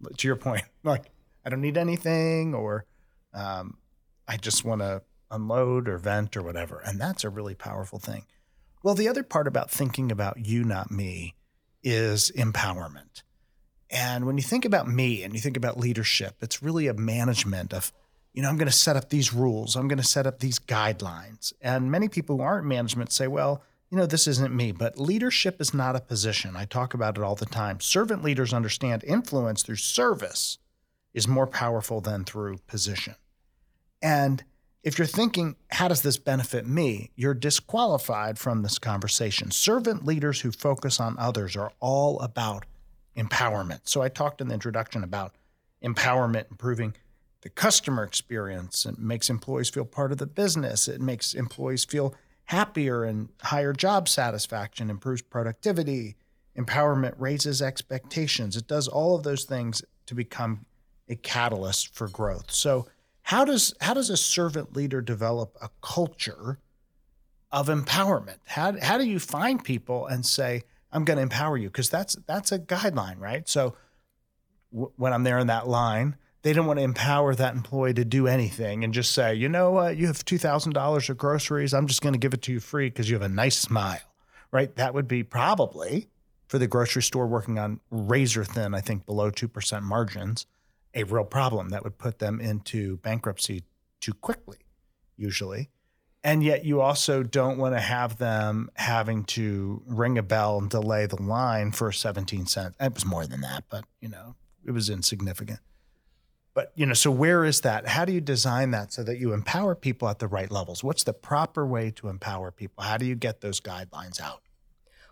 But 0.00 0.18
to 0.18 0.28
your 0.28 0.36
point, 0.36 0.64
like 0.82 1.10
I 1.44 1.50
don't 1.50 1.60
need 1.60 1.76
anything, 1.78 2.54
or 2.54 2.86
um, 3.34 3.78
I 4.26 4.36
just 4.36 4.64
want 4.64 4.80
to 4.80 5.02
unload 5.30 5.88
or 5.88 5.98
vent 5.98 6.36
or 6.36 6.42
whatever, 6.42 6.80
and 6.84 7.00
that's 7.00 7.24
a 7.24 7.30
really 7.30 7.54
powerful 7.54 7.98
thing. 7.98 8.26
Well, 8.82 8.94
the 8.94 9.08
other 9.08 9.24
part 9.24 9.48
about 9.48 9.70
thinking 9.70 10.12
about 10.12 10.46
you, 10.46 10.62
not 10.62 10.90
me, 10.90 11.34
is 11.82 12.30
empowerment. 12.36 13.22
And 13.90 14.26
when 14.26 14.36
you 14.36 14.42
think 14.42 14.64
about 14.64 14.88
me 14.88 15.22
and 15.22 15.32
you 15.34 15.40
think 15.40 15.56
about 15.56 15.78
leadership, 15.78 16.36
it's 16.40 16.62
really 16.62 16.88
a 16.88 16.94
management 16.94 17.72
of, 17.72 17.92
you 18.32 18.42
know, 18.42 18.48
I'm 18.48 18.56
going 18.56 18.66
to 18.68 18.72
set 18.72 18.96
up 18.96 19.10
these 19.10 19.32
rules, 19.32 19.76
I'm 19.76 19.88
going 19.88 19.98
to 19.98 20.04
set 20.04 20.26
up 20.26 20.40
these 20.40 20.58
guidelines. 20.58 21.52
And 21.60 21.90
many 21.90 22.08
people 22.08 22.36
who 22.36 22.42
aren't 22.42 22.66
management 22.66 23.12
say, 23.12 23.28
well, 23.28 23.62
you 23.90 23.96
know, 23.96 24.06
this 24.06 24.26
isn't 24.26 24.54
me, 24.54 24.72
but 24.72 24.98
leadership 24.98 25.60
is 25.60 25.72
not 25.72 25.94
a 25.94 26.00
position. 26.00 26.56
I 26.56 26.64
talk 26.64 26.92
about 26.92 27.16
it 27.16 27.22
all 27.22 27.36
the 27.36 27.46
time. 27.46 27.80
Servant 27.80 28.24
leaders 28.24 28.52
understand 28.52 29.04
influence 29.04 29.62
through 29.62 29.76
service 29.76 30.58
is 31.14 31.28
more 31.28 31.46
powerful 31.46 32.00
than 32.00 32.24
through 32.24 32.58
position. 32.66 33.14
And 34.02 34.44
if 34.82 34.98
you're 34.98 35.06
thinking, 35.06 35.56
how 35.70 35.88
does 35.88 36.02
this 36.02 36.18
benefit 36.18 36.66
me? 36.66 37.10
You're 37.16 37.34
disqualified 37.34 38.38
from 38.38 38.62
this 38.62 38.78
conversation. 38.78 39.50
Servant 39.50 40.04
leaders 40.04 40.40
who 40.40 40.52
focus 40.52 41.00
on 41.00 41.16
others 41.18 41.56
are 41.56 41.72
all 41.80 42.20
about 42.20 42.66
empowerment. 43.16 43.80
So 43.84 44.02
I 44.02 44.08
talked 44.08 44.40
in 44.40 44.48
the 44.48 44.54
introduction 44.54 45.02
about 45.02 45.34
empowerment, 45.82 46.50
improving 46.50 46.94
the 47.42 47.48
customer 47.48 48.02
experience. 48.02 48.86
It 48.86 48.98
makes 48.98 49.30
employees 49.30 49.70
feel 49.70 49.84
part 49.84 50.12
of 50.12 50.18
the 50.18 50.26
business. 50.26 50.88
It 50.88 51.00
makes 51.00 51.34
employees 51.34 51.84
feel 51.84 52.14
happier 52.46 53.04
and 53.04 53.28
higher 53.42 53.72
job 53.72 54.08
satisfaction, 54.08 54.90
improves 54.90 55.22
productivity. 55.22 56.16
Empowerment 56.56 57.14
raises 57.18 57.60
expectations. 57.60 58.56
It 58.56 58.66
does 58.66 58.88
all 58.88 59.16
of 59.16 59.22
those 59.22 59.44
things 59.44 59.82
to 60.06 60.14
become 60.14 60.64
a 61.08 61.16
catalyst 61.16 61.94
for 61.94 62.08
growth. 62.08 62.50
So 62.50 62.86
how 63.22 63.44
does 63.44 63.74
how 63.80 63.94
does 63.94 64.10
a 64.10 64.16
servant 64.16 64.76
leader 64.76 65.00
develop 65.00 65.56
a 65.60 65.68
culture 65.82 66.58
of 67.50 67.68
empowerment? 67.68 68.38
How, 68.46 68.78
how 68.80 68.98
do 68.98 69.04
you 69.04 69.18
find 69.18 69.62
people 69.62 70.06
and 70.06 70.24
say, 70.24 70.62
I'm 70.96 71.04
going 71.04 71.18
to 71.18 71.22
empower 71.22 71.58
you 71.58 71.68
because 71.68 71.90
that's 71.90 72.16
that's 72.26 72.52
a 72.52 72.58
guideline, 72.58 73.20
right? 73.20 73.46
So 73.46 73.76
w- 74.72 74.92
when 74.96 75.12
I'm 75.12 75.24
there 75.24 75.38
in 75.38 75.48
that 75.48 75.68
line, 75.68 76.16
they 76.40 76.54
don't 76.54 76.64
want 76.64 76.78
to 76.78 76.84
empower 76.84 77.34
that 77.34 77.54
employee 77.54 77.92
to 77.92 78.04
do 78.04 78.26
anything 78.26 78.82
and 78.82 78.94
just 78.94 79.12
say, 79.12 79.34
you 79.34 79.46
know 79.46 79.72
what, 79.72 79.98
you 79.98 80.06
have 80.06 80.24
two 80.24 80.38
thousand 80.38 80.72
dollars 80.72 81.10
of 81.10 81.18
groceries. 81.18 81.74
I'm 81.74 81.86
just 81.86 82.00
going 82.00 82.14
to 82.14 82.18
give 82.18 82.32
it 82.32 82.40
to 82.42 82.52
you 82.52 82.60
free 82.60 82.88
because 82.88 83.10
you 83.10 83.14
have 83.14 83.22
a 83.22 83.28
nice 83.28 83.58
smile, 83.58 84.00
right? 84.50 84.74
That 84.76 84.94
would 84.94 85.06
be 85.06 85.22
probably 85.22 86.08
for 86.48 86.58
the 86.58 86.66
grocery 86.66 87.02
store 87.02 87.26
working 87.26 87.58
on 87.58 87.80
razor 87.90 88.44
thin, 88.44 88.74
I 88.74 88.80
think 88.80 89.04
below 89.04 89.28
two 89.30 89.48
percent 89.48 89.84
margins, 89.84 90.46
a 90.94 91.04
real 91.04 91.24
problem 91.24 91.68
that 91.68 91.84
would 91.84 91.98
put 91.98 92.20
them 92.20 92.40
into 92.40 92.96
bankruptcy 92.96 93.64
too 94.00 94.14
quickly, 94.14 94.58
usually 95.18 95.68
and 96.26 96.42
yet 96.42 96.64
you 96.64 96.80
also 96.80 97.22
don't 97.22 97.56
want 97.56 97.76
to 97.76 97.80
have 97.80 98.18
them 98.18 98.68
having 98.74 99.22
to 99.22 99.80
ring 99.86 100.18
a 100.18 100.24
bell 100.24 100.58
and 100.58 100.68
delay 100.68 101.06
the 101.06 101.22
line 101.22 101.70
for 101.70 101.92
17 101.92 102.46
cents. 102.46 102.74
It 102.80 102.94
was 102.94 103.06
more 103.06 103.28
than 103.28 103.42
that, 103.42 103.62
but 103.70 103.84
you 104.00 104.08
know, 104.08 104.34
it 104.64 104.72
was 104.72 104.90
insignificant. 104.90 105.60
But 106.52 106.72
you 106.74 106.84
know, 106.84 106.94
so 106.94 107.12
where 107.12 107.44
is 107.44 107.60
that? 107.60 107.86
How 107.86 108.04
do 108.04 108.12
you 108.12 108.20
design 108.20 108.72
that 108.72 108.92
so 108.92 109.04
that 109.04 109.18
you 109.18 109.32
empower 109.32 109.76
people 109.76 110.08
at 110.08 110.18
the 110.18 110.26
right 110.26 110.50
levels? 110.50 110.82
What's 110.82 111.04
the 111.04 111.12
proper 111.12 111.64
way 111.64 111.92
to 111.92 112.08
empower 112.08 112.50
people? 112.50 112.82
How 112.82 112.96
do 112.96 113.06
you 113.06 113.14
get 113.14 113.40
those 113.40 113.60
guidelines 113.60 114.20
out? 114.20 114.42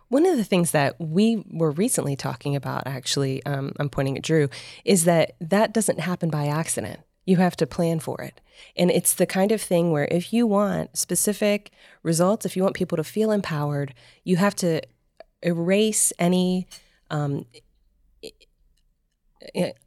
One 0.09 0.25
of 0.25 0.35
the 0.35 0.43
things 0.43 0.71
that 0.71 0.99
we 0.99 1.45
were 1.49 1.71
recently 1.71 2.17
talking 2.17 2.57
about, 2.57 2.87
actually, 2.87 3.43
um, 3.45 3.71
I'm 3.79 3.89
pointing 3.89 4.17
at 4.17 4.23
Drew, 4.23 4.49
is 4.83 5.05
that 5.05 5.37
that 5.39 5.73
doesn't 5.73 6.01
happen 6.01 6.29
by 6.29 6.47
accident. 6.47 6.99
You 7.25 7.37
have 7.37 7.55
to 7.57 7.67
plan 7.67 7.99
for 7.99 8.21
it. 8.21 8.39
And 8.77 8.89
it's 8.91 9.13
the 9.13 9.25
kind 9.25 9.51
of 9.51 9.61
thing 9.61 9.91
where 9.91 10.07
if 10.11 10.31
you 10.31 10.47
want 10.47 10.95
specific 10.97 11.71
results, 12.03 12.45
if 12.45 12.55
you 12.55 12.63
want 12.63 12.75
people 12.75 12.95
to 12.97 13.03
feel 13.03 13.31
empowered, 13.31 13.93
you 14.23 14.37
have 14.37 14.55
to 14.55 14.81
erase 15.41 16.13
any 16.19 16.67
um, 17.09 17.45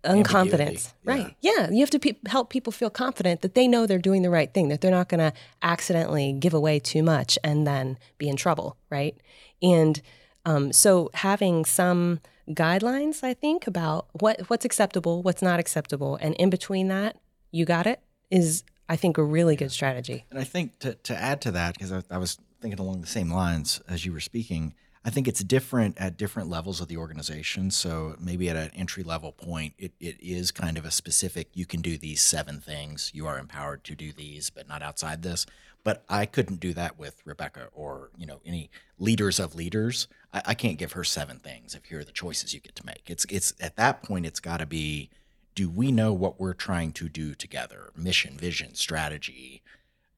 unconfidence. 0.04 0.92
Right. 1.04 1.34
Yeah. 1.40 1.70
You 1.70 1.80
have 1.80 1.90
to 1.90 1.98
pe- 1.98 2.18
help 2.26 2.50
people 2.50 2.72
feel 2.72 2.90
confident 2.90 3.40
that 3.40 3.54
they 3.54 3.66
know 3.66 3.86
they're 3.86 3.98
doing 3.98 4.22
the 4.22 4.30
right 4.30 4.52
thing, 4.52 4.68
that 4.68 4.80
they're 4.80 4.90
not 4.90 5.08
going 5.08 5.20
to 5.20 5.32
accidentally 5.62 6.32
give 6.32 6.54
away 6.54 6.78
too 6.78 7.02
much 7.02 7.38
and 7.42 7.66
then 7.66 7.98
be 8.18 8.28
in 8.28 8.36
trouble. 8.36 8.76
Right. 8.90 9.16
And 9.62 10.00
um, 10.44 10.72
so 10.72 11.10
having 11.14 11.64
some 11.64 12.20
guidelines, 12.50 13.22
I 13.22 13.34
think, 13.34 13.66
about 13.66 14.08
what 14.12 14.48
what's 14.48 14.64
acceptable, 14.64 15.22
what's 15.22 15.42
not 15.42 15.60
acceptable, 15.60 16.16
and 16.20 16.34
in 16.36 16.48
between 16.48 16.88
that, 16.88 17.16
you 17.50 17.64
got 17.64 17.86
it, 17.86 18.00
is 18.30 18.64
I 18.88 18.96
think 18.96 19.18
a 19.18 19.24
really 19.24 19.56
good 19.56 19.72
strategy. 19.72 20.24
And 20.30 20.38
I 20.38 20.44
think 20.44 20.78
to 20.80 20.94
to 20.94 21.16
add 21.16 21.40
to 21.42 21.50
that, 21.52 21.74
because 21.74 21.92
I, 21.92 22.02
I 22.10 22.18
was 22.18 22.38
thinking 22.60 22.80
along 22.80 23.00
the 23.00 23.06
same 23.06 23.30
lines 23.30 23.80
as 23.88 24.04
you 24.04 24.12
were 24.12 24.20
speaking. 24.20 24.74
I 25.04 25.10
think 25.10 25.28
it's 25.28 25.42
different 25.44 25.96
at 25.96 26.18
different 26.18 26.50
levels 26.50 26.80
of 26.80 26.88
the 26.88 26.96
organization. 26.96 27.70
So 27.70 28.16
maybe 28.18 28.50
at 28.50 28.56
an 28.56 28.70
entry 28.74 29.02
level 29.04 29.32
point, 29.32 29.72
it, 29.78 29.92
it 30.00 30.16
is 30.20 30.50
kind 30.50 30.76
of 30.76 30.84
a 30.84 30.90
specific, 30.90 31.48
you 31.54 31.64
can 31.64 31.80
do 31.80 31.96
these 31.96 32.20
seven 32.20 32.60
things. 32.60 33.12
You 33.14 33.26
are 33.26 33.38
empowered 33.38 33.84
to 33.84 33.94
do 33.94 34.12
these, 34.12 34.50
but 34.50 34.68
not 34.68 34.82
outside 34.82 35.22
this. 35.22 35.46
But 35.84 36.04
I 36.08 36.26
couldn't 36.26 36.60
do 36.60 36.74
that 36.74 36.98
with 36.98 37.22
Rebecca 37.24 37.68
or, 37.72 38.10
you 38.18 38.26
know, 38.26 38.40
any 38.44 38.70
leaders 38.98 39.38
of 39.38 39.54
leaders. 39.54 40.08
I, 40.34 40.42
I 40.46 40.54
can't 40.54 40.78
give 40.78 40.92
her 40.92 41.04
seven 41.04 41.38
things 41.38 41.74
if 41.74 41.84
here 41.86 42.00
are 42.00 42.04
the 42.04 42.12
choices 42.12 42.52
you 42.52 42.60
get 42.60 42.74
to 42.74 42.84
make. 42.84 43.04
It's 43.06 43.24
it's 43.30 43.54
at 43.60 43.76
that 43.76 44.02
point 44.02 44.26
it's 44.26 44.40
gotta 44.40 44.66
be, 44.66 45.10
do 45.58 45.68
we 45.68 45.90
know 45.90 46.12
what 46.12 46.38
we're 46.38 46.54
trying 46.54 46.92
to 46.92 47.08
do 47.08 47.34
together? 47.34 47.90
Mission, 47.96 48.38
vision, 48.38 48.76
strategy, 48.76 49.60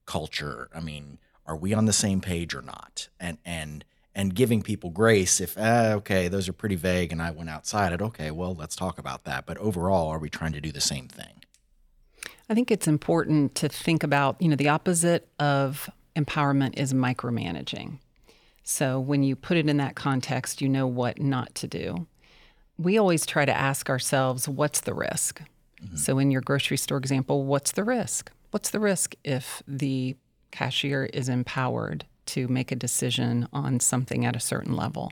culture. 0.05 0.69
I 0.71 0.81
mean, 0.81 1.17
are 1.47 1.57
we 1.57 1.73
on 1.73 1.85
the 1.85 1.93
same 1.93 2.21
page 2.21 2.53
or 2.53 2.61
not? 2.61 3.09
And 3.19 3.39
and 3.43 3.83
and 4.13 4.35
giving 4.35 4.61
people 4.61 4.91
grace 4.91 5.41
if 5.41 5.57
eh, 5.57 5.93
okay 5.93 6.27
those 6.27 6.47
are 6.47 6.53
pretty 6.53 6.75
vague 6.75 7.13
and 7.13 7.21
i 7.21 7.31
went 7.31 7.49
outside 7.49 7.93
it 7.93 8.01
okay 8.01 8.29
well 8.29 8.53
let's 8.53 8.75
talk 8.75 8.99
about 8.99 9.23
that 9.23 9.45
but 9.45 9.57
overall 9.57 10.09
are 10.09 10.19
we 10.19 10.29
trying 10.29 10.51
to 10.51 10.59
do 10.59 10.69
the 10.69 10.81
same 10.81 11.07
thing 11.07 11.41
i 12.49 12.53
think 12.53 12.69
it's 12.69 12.89
important 12.89 13.55
to 13.55 13.69
think 13.69 14.03
about 14.03 14.35
you 14.41 14.49
know 14.49 14.57
the 14.57 14.67
opposite 14.67 15.29
of 15.39 15.89
empowerment 16.13 16.77
is 16.77 16.93
micromanaging 16.93 17.99
so 18.65 18.99
when 18.99 19.23
you 19.23 19.33
put 19.33 19.55
it 19.55 19.69
in 19.69 19.77
that 19.77 19.95
context 19.95 20.61
you 20.61 20.67
know 20.67 20.85
what 20.85 21.21
not 21.21 21.55
to 21.55 21.65
do 21.65 22.05
we 22.77 22.97
always 22.97 23.25
try 23.25 23.45
to 23.45 23.55
ask 23.55 23.89
ourselves 23.89 24.47
what's 24.47 24.81
the 24.81 24.93
risk 24.93 25.41
mm-hmm. 25.83 25.95
so 25.95 26.17
in 26.19 26.31
your 26.31 26.41
grocery 26.41 26.77
store 26.77 26.97
example 26.97 27.45
what's 27.45 27.71
the 27.71 27.83
risk 27.83 28.31
what's 28.51 28.69
the 28.69 28.79
risk 28.79 29.15
if 29.23 29.63
the 29.67 30.15
cashier 30.51 31.05
is 31.05 31.29
empowered 31.29 32.05
to 32.27 32.47
make 32.47 32.71
a 32.71 32.75
decision 32.75 33.47
on 33.51 33.79
something 33.79 34.25
at 34.25 34.35
a 34.35 34.39
certain 34.39 34.75
level. 34.75 35.11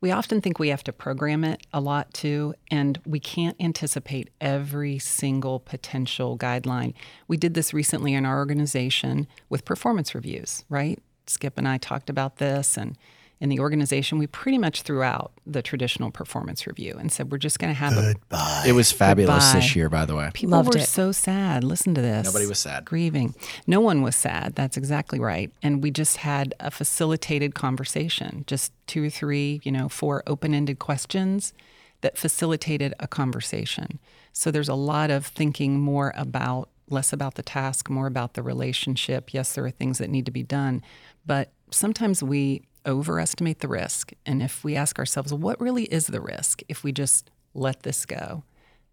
We 0.00 0.10
often 0.10 0.40
think 0.40 0.58
we 0.58 0.68
have 0.68 0.84
to 0.84 0.92
program 0.92 1.42
it 1.42 1.66
a 1.72 1.80
lot 1.80 2.12
too, 2.12 2.54
and 2.70 2.98
we 3.06 3.18
can't 3.18 3.56
anticipate 3.58 4.30
every 4.40 4.98
single 4.98 5.58
potential 5.58 6.36
guideline. 6.36 6.94
We 7.28 7.36
did 7.36 7.54
this 7.54 7.72
recently 7.72 8.14
in 8.14 8.26
our 8.26 8.36
organization 8.36 9.26
with 9.48 9.64
performance 9.64 10.14
reviews, 10.14 10.64
right? 10.68 10.98
Skip 11.26 11.56
and 11.56 11.66
I 11.66 11.78
talked 11.78 12.10
about 12.10 12.36
this, 12.36 12.76
and 12.76 12.96
in 13.38 13.50
the 13.50 13.60
organization, 13.60 14.18
we 14.18 14.26
pretty 14.26 14.56
much 14.56 14.82
threw 14.82 15.02
out 15.02 15.32
the 15.46 15.60
traditional 15.60 16.10
performance 16.10 16.66
review 16.66 16.96
and 16.98 17.12
said 17.12 17.30
we're 17.30 17.36
just 17.38 17.58
going 17.58 17.70
to 17.70 17.78
have 17.78 17.94
Goodbye. 17.94 18.62
A, 18.64 18.68
it 18.68 18.72
was 18.72 18.90
fabulous 18.90 19.44
Goodbye. 19.44 19.60
this 19.60 19.76
year, 19.76 19.90
by 19.90 20.06
the 20.06 20.14
way. 20.14 20.30
People 20.32 20.52
Loved 20.56 20.74
were 20.74 20.80
it. 20.80 20.86
so 20.86 21.12
sad. 21.12 21.62
Listen 21.62 21.94
to 21.94 22.00
this. 22.00 22.24
Nobody 22.24 22.46
was 22.46 22.58
sad. 22.58 22.86
Grieving. 22.86 23.34
No 23.66 23.80
one 23.80 24.00
was 24.00 24.16
sad. 24.16 24.54
That's 24.54 24.78
exactly 24.78 25.18
right. 25.20 25.50
And 25.62 25.82
we 25.82 25.90
just 25.90 26.18
had 26.18 26.54
a 26.60 26.70
facilitated 26.70 27.54
conversation, 27.54 28.44
just 28.46 28.72
two 28.86 29.04
or 29.04 29.10
three, 29.10 29.60
you 29.64 29.72
know, 29.72 29.88
four 29.90 30.22
open 30.26 30.54
ended 30.54 30.78
questions 30.78 31.52
that 32.00 32.16
facilitated 32.16 32.94
a 33.00 33.06
conversation. 33.06 33.98
So 34.32 34.50
there's 34.50 34.68
a 34.68 34.74
lot 34.74 35.10
of 35.10 35.26
thinking 35.26 35.78
more 35.78 36.12
about 36.16 36.70
less 36.88 37.12
about 37.12 37.34
the 37.34 37.42
task, 37.42 37.90
more 37.90 38.06
about 38.06 38.34
the 38.34 38.42
relationship. 38.42 39.34
Yes, 39.34 39.54
there 39.54 39.64
are 39.66 39.70
things 39.70 39.98
that 39.98 40.08
need 40.08 40.24
to 40.24 40.30
be 40.30 40.42
done, 40.42 40.82
but 41.26 41.50
sometimes 41.70 42.22
we 42.22 42.62
overestimate 42.86 43.60
the 43.60 43.68
risk. 43.68 44.12
And 44.24 44.42
if 44.42 44.62
we 44.64 44.76
ask 44.76 44.98
ourselves, 44.98 45.32
what 45.32 45.60
really 45.60 45.84
is 45.84 46.06
the 46.06 46.20
risk 46.20 46.62
if 46.68 46.84
we 46.84 46.92
just 46.92 47.30
let 47.54 47.82
this 47.82 48.06
go? 48.06 48.44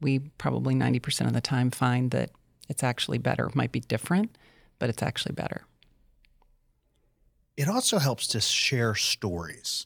We 0.01 0.19
probably 0.19 0.75
90% 0.75 1.27
of 1.27 1.33
the 1.33 1.41
time 1.41 1.71
find 1.71 2.11
that 2.11 2.31
it's 2.69 2.83
actually 2.83 3.17
better. 3.17 3.47
It 3.47 3.55
might 3.55 3.71
be 3.71 3.81
different, 3.81 4.37
but 4.79 4.89
it's 4.89 5.03
actually 5.03 5.35
better. 5.35 5.65
It 7.55 7.67
also 7.67 7.99
helps 7.99 8.27
to 8.27 8.41
share 8.41 8.95
stories. 8.95 9.85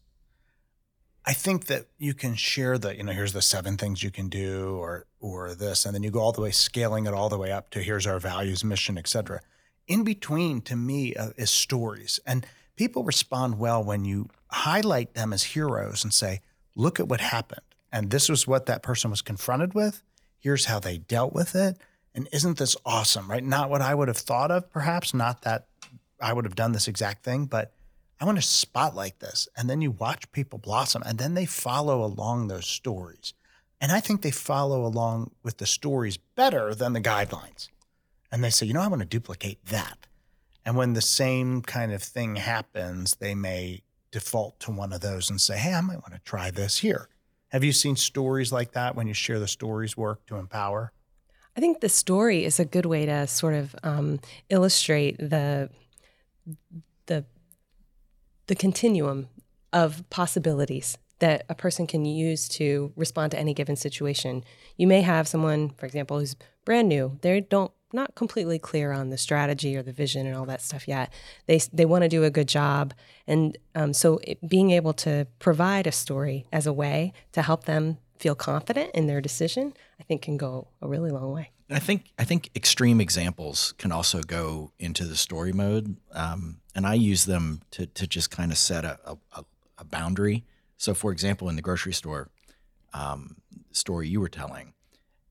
I 1.26 1.34
think 1.34 1.66
that 1.66 1.88
you 1.98 2.14
can 2.14 2.36
share 2.36 2.78
the, 2.78 2.96
you 2.96 3.04
know, 3.04 3.12
here's 3.12 3.34
the 3.34 3.42
seven 3.42 3.76
things 3.76 4.02
you 4.02 4.12
can 4.12 4.30
do 4.30 4.78
or 4.78 5.06
or 5.20 5.56
this, 5.56 5.86
and 5.86 5.94
then 5.94 6.04
you 6.04 6.12
go 6.12 6.20
all 6.20 6.32
the 6.32 6.42
way 6.42 6.52
scaling 6.52 7.06
it 7.06 7.14
all 7.14 7.28
the 7.28 7.38
way 7.38 7.52
up 7.52 7.70
to 7.72 7.82
here's 7.82 8.08
our 8.08 8.20
values, 8.20 8.64
mission, 8.64 8.98
etc. 8.98 9.42
In 9.88 10.06
between, 10.06 10.62
to 10.62 10.78
me, 10.78 11.16
uh, 11.16 11.32
is 11.36 11.52
stories. 11.52 12.22
And 12.26 12.46
people 12.78 13.04
respond 13.04 13.60
well 13.60 13.84
when 13.84 14.06
you 14.06 14.30
highlight 14.50 15.14
them 15.14 15.34
as 15.34 15.44
heroes 15.44 16.04
and 16.04 16.14
say, 16.14 16.40
look 16.76 17.00
at 17.00 17.10
what 17.10 17.20
happened. 17.20 17.62
And 17.92 18.10
this 18.12 18.30
was 18.30 18.48
what 18.48 18.68
that 18.68 18.84
person 18.84 19.10
was 19.10 19.22
confronted 19.22 19.74
with. 19.74 20.02
Here's 20.40 20.66
how 20.66 20.80
they 20.80 21.00
dealt 21.00 21.34
with 21.34 21.56
it. 21.56 21.78
And 22.14 22.30
isn't 22.32 22.58
this 22.58 22.76
awesome, 22.86 23.30
right? 23.30 23.44
Not 23.44 23.70
what 23.70 23.82
I 23.82 23.94
would 23.94 24.08
have 24.08 24.18
thought 24.18 24.52
of, 24.52 24.72
perhaps, 24.72 25.14
not 25.14 25.42
that 25.42 25.68
I 26.22 26.34
would 26.34 26.46
have 26.46 26.56
done 26.56 26.72
this 26.72 26.88
exact 26.88 27.24
thing, 27.24 27.46
but 27.46 27.74
I 28.20 28.26
want 28.26 28.38
to 28.38 28.42
spotlight 28.42 29.20
this. 29.20 29.48
And 29.56 29.70
then 29.70 29.82
you 29.82 29.92
watch 29.92 30.32
people 30.32 30.58
blossom 30.58 31.04
and 31.06 31.18
then 31.18 31.34
they 31.34 31.46
follow 31.46 32.04
along 32.04 32.48
those 32.48 32.66
stories. 32.66 33.34
And 33.80 33.92
I 33.92 34.00
think 34.00 34.22
they 34.22 34.32
follow 34.32 34.86
along 34.86 35.32
with 35.44 35.58
the 35.58 35.68
stories 35.68 36.18
better 36.18 36.74
than 36.74 36.94
the 36.94 37.02
guidelines. 37.02 37.70
And 38.32 38.44
they 38.44 38.50
say, 38.50 38.66
you 38.66 38.74
know, 38.74 38.82
I 38.82 38.88
want 38.88 39.02
to 39.02 39.08
duplicate 39.08 39.64
that. 39.68 40.08
And 40.68 40.76
when 40.76 40.92
the 40.92 41.02
same 41.02 41.62
kind 41.62 41.94
of 41.94 42.04
thing 42.04 42.36
happens, 42.36 43.16
they 43.22 43.34
may 43.34 43.84
default 44.12 44.60
to 44.60 44.72
one 44.72 44.92
of 44.92 45.00
those 45.00 45.30
and 45.30 45.40
say, 45.40 45.58
hey, 45.58 45.74
I 45.74 45.80
might 45.80 46.02
want 46.02 46.14
to 46.14 46.20
try 46.26 46.52
this 46.52 46.80
here. 46.80 47.08
Have 47.52 47.64
you 47.64 47.72
seen 47.72 47.96
stories 47.96 48.52
like 48.52 48.74
that 48.74 48.94
when 48.94 49.08
you 49.08 49.14
share 49.14 49.40
the 49.40 49.48
stories 49.48 49.96
work 49.96 50.26
to 50.26 50.36
empower? 50.36 50.92
I 51.56 51.62
think 51.62 51.80
the 51.80 51.88
story 51.88 52.44
is 52.44 52.60
a 52.60 52.66
good 52.66 52.86
way 52.86 53.06
to 53.06 53.28
sort 53.28 53.54
of 53.54 53.78
um, 53.82 54.20
illustrate 54.50 55.18
the 55.18 55.70
the 57.06 57.24
the 58.48 58.56
continuum 58.56 59.30
of 59.72 60.04
possibilities 60.10 60.98
that 61.20 61.46
a 61.48 61.56
person 61.56 61.88
can 61.88 62.04
use 62.04 62.50
to 62.50 62.92
respond 62.98 63.32
to 63.32 63.40
any 63.40 63.54
given 63.54 63.78
situation. 63.78 64.44
You 64.76 64.88
may 64.88 65.00
have 65.00 65.30
someone, 65.30 65.70
for 65.70 65.86
example, 65.86 66.20
who's 66.20 66.36
brand 66.66 66.90
new. 66.90 67.18
They 67.22 67.40
don't 67.40 67.72
not 67.94 68.16
completely 68.16 68.60
clear 68.60 68.92
on 68.92 69.10
the 69.10 69.18
strategy 69.18 69.76
or 69.76 69.84
the 69.84 69.94
vision 69.94 70.28
and 70.28 70.36
all 70.36 70.46
that 70.46 70.62
stuff 70.62 70.88
yet. 70.88 71.12
They 71.46 71.60
they 71.72 71.86
want 71.86 72.04
to 72.04 72.10
do 72.10 72.24
a 72.24 72.30
good 72.30 72.48
job, 72.48 72.94
and 73.26 73.58
um, 73.76 73.94
so 73.94 74.20
it, 74.24 74.48
being 74.48 74.72
able 74.72 74.94
to 74.94 75.28
provide 75.40 75.88
a 75.88 75.92
story 75.92 76.46
as 76.52 76.68
a 76.68 76.74
way 76.74 77.14
to 77.32 77.42
help 77.42 77.66
them 77.66 77.98
feel 78.20 78.36
confident 78.36 78.92
in 78.94 79.08
their 79.08 79.22
decision, 79.22 79.74
I 80.00 80.04
think, 80.04 80.22
can 80.24 80.38
go 80.38 80.68
a 80.82 80.88
really 80.88 81.12
long 81.12 81.32
way. 81.32 81.52
I 81.70 81.80
think 81.80 82.12
I 82.18 82.24
think 82.24 82.50
extreme 82.56 83.02
examples 83.02 83.74
can 83.78 83.92
also 83.92 84.22
go 84.22 84.72
into 84.80 85.06
the 85.06 85.16
story 85.16 85.54
mode, 85.54 85.98
um, 86.14 86.62
and 86.76 86.86
I 86.86 86.94
use 86.94 87.26
them 87.26 87.62
to 87.72 87.86
to 87.88 88.08
just 88.08 88.32
kind 88.32 88.52
of 88.52 88.58
set 88.58 88.86
a, 88.86 89.18
a, 89.34 89.44
a 89.78 89.84
boundary. 89.84 90.46
So, 90.78 90.94
for 90.94 91.12
example, 91.12 91.50
in 91.50 91.56
the 91.56 91.62
grocery 91.62 91.94
store 91.94 92.30
um, 92.94 93.38
story 93.72 94.08
you 94.08 94.22
were 94.22 94.30
telling, 94.30 94.74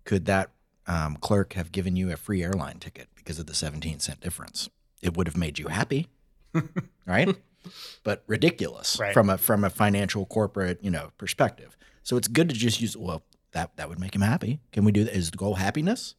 could 0.04 0.26
that 0.26 0.50
um, 0.86 1.16
clerk 1.16 1.54
have 1.54 1.72
given 1.72 1.96
you 1.96 2.12
a 2.12 2.16
free 2.16 2.42
airline 2.42 2.78
ticket 2.78 3.08
because 3.16 3.38
of 3.38 3.46
the 3.46 3.54
17 3.54 3.98
cent 4.00 4.20
difference. 4.20 4.68
It 5.02 5.16
would 5.16 5.26
have 5.26 5.36
made 5.36 5.58
you 5.58 5.68
happy, 5.68 6.08
right? 7.06 7.36
But 8.04 8.22
ridiculous 8.26 8.98
Right. 9.00 9.12
from 9.12 9.28
a 9.28 9.36
from 9.38 9.64
a 9.64 9.70
financial 9.70 10.24
corporate 10.26 10.78
you 10.82 10.90
know 10.90 11.10
perspective. 11.18 11.76
So 12.02 12.16
it's 12.16 12.28
good 12.28 12.48
to 12.48 12.54
just 12.54 12.80
use 12.80 12.96
well 12.96 13.22
that 13.52 13.76
that 13.76 13.88
would 13.88 13.98
make 13.98 14.14
him 14.14 14.22
happy. 14.22 14.60
Can 14.72 14.84
we 14.84 14.92
do 14.92 15.04
that? 15.04 15.14
Is 15.16 15.30
the 15.32 15.36
goal 15.36 15.54
happiness? 15.56 16.14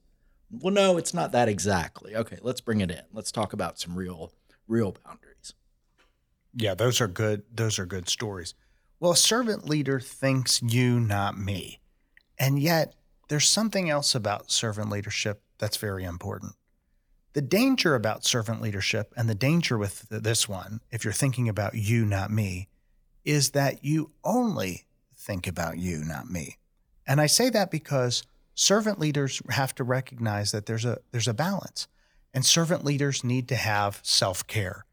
Well, 0.51 0.73
no, 0.73 0.97
it's 0.97 1.13
not 1.13 1.31
that 1.33 1.47
exactly. 1.49 2.15
Okay, 2.15 2.37
let's 2.41 2.61
bring 2.61 2.81
it 2.81 2.91
in. 2.91 3.01
Let's 3.13 3.31
talk 3.31 3.53
about 3.53 3.79
some 3.79 3.95
real 3.95 4.33
real 4.67 4.95
boundaries. 5.05 5.53
Yeah, 6.53 6.73
those 6.73 6.99
are 6.99 7.07
good. 7.07 7.43
Those 7.53 7.79
are 7.79 7.85
good 7.85 8.09
stories. 8.09 8.53
Well, 8.99 9.11
a 9.11 9.15
servant 9.17 9.69
leader 9.69 9.99
thinks 9.99 10.61
you, 10.61 10.99
not 10.99 11.37
me. 11.37 11.79
And 12.39 12.59
yet, 12.59 12.95
there's 13.27 13.47
something 13.47 13.89
else 13.89 14.15
about 14.15 14.51
servant 14.51 14.89
leadership 14.89 15.41
that's 15.57 15.77
very 15.77 16.03
important. 16.03 16.53
The 17.33 17.41
danger 17.41 17.93
about 17.93 18.25
servant 18.25 18.61
leadership 18.61 19.13
and 19.15 19.29
the 19.29 19.35
danger 19.35 19.77
with 19.77 20.07
this 20.09 20.49
one, 20.49 20.81
if 20.91 21.03
you're 21.03 21.13
thinking 21.13 21.47
about 21.47 21.75
you, 21.75 22.05
not 22.05 22.31
me, 22.31 22.67
is 23.25 23.51
that 23.51 23.83
you 23.83 24.11
only 24.23 24.87
think 25.15 25.45
about 25.45 25.77
you, 25.77 26.03
not 26.03 26.29
me. 26.29 26.57
And 27.05 27.21
I 27.21 27.27
say 27.27 27.49
that 27.49 27.69
because 27.69 28.23
servant 28.55 28.99
leaders 28.99 29.41
have 29.49 29.75
to 29.75 29.83
recognize 29.83 30.51
that 30.51 30.65
there's 30.65 30.85
a 30.85 30.99
there's 31.11 31.27
a 31.27 31.33
balance. 31.33 31.87
And 32.33 32.45
servant 32.45 32.83
leaders 32.85 33.23
need 33.23 33.47
to 33.49 33.55
have 33.55 33.99
self-care. 34.03 34.85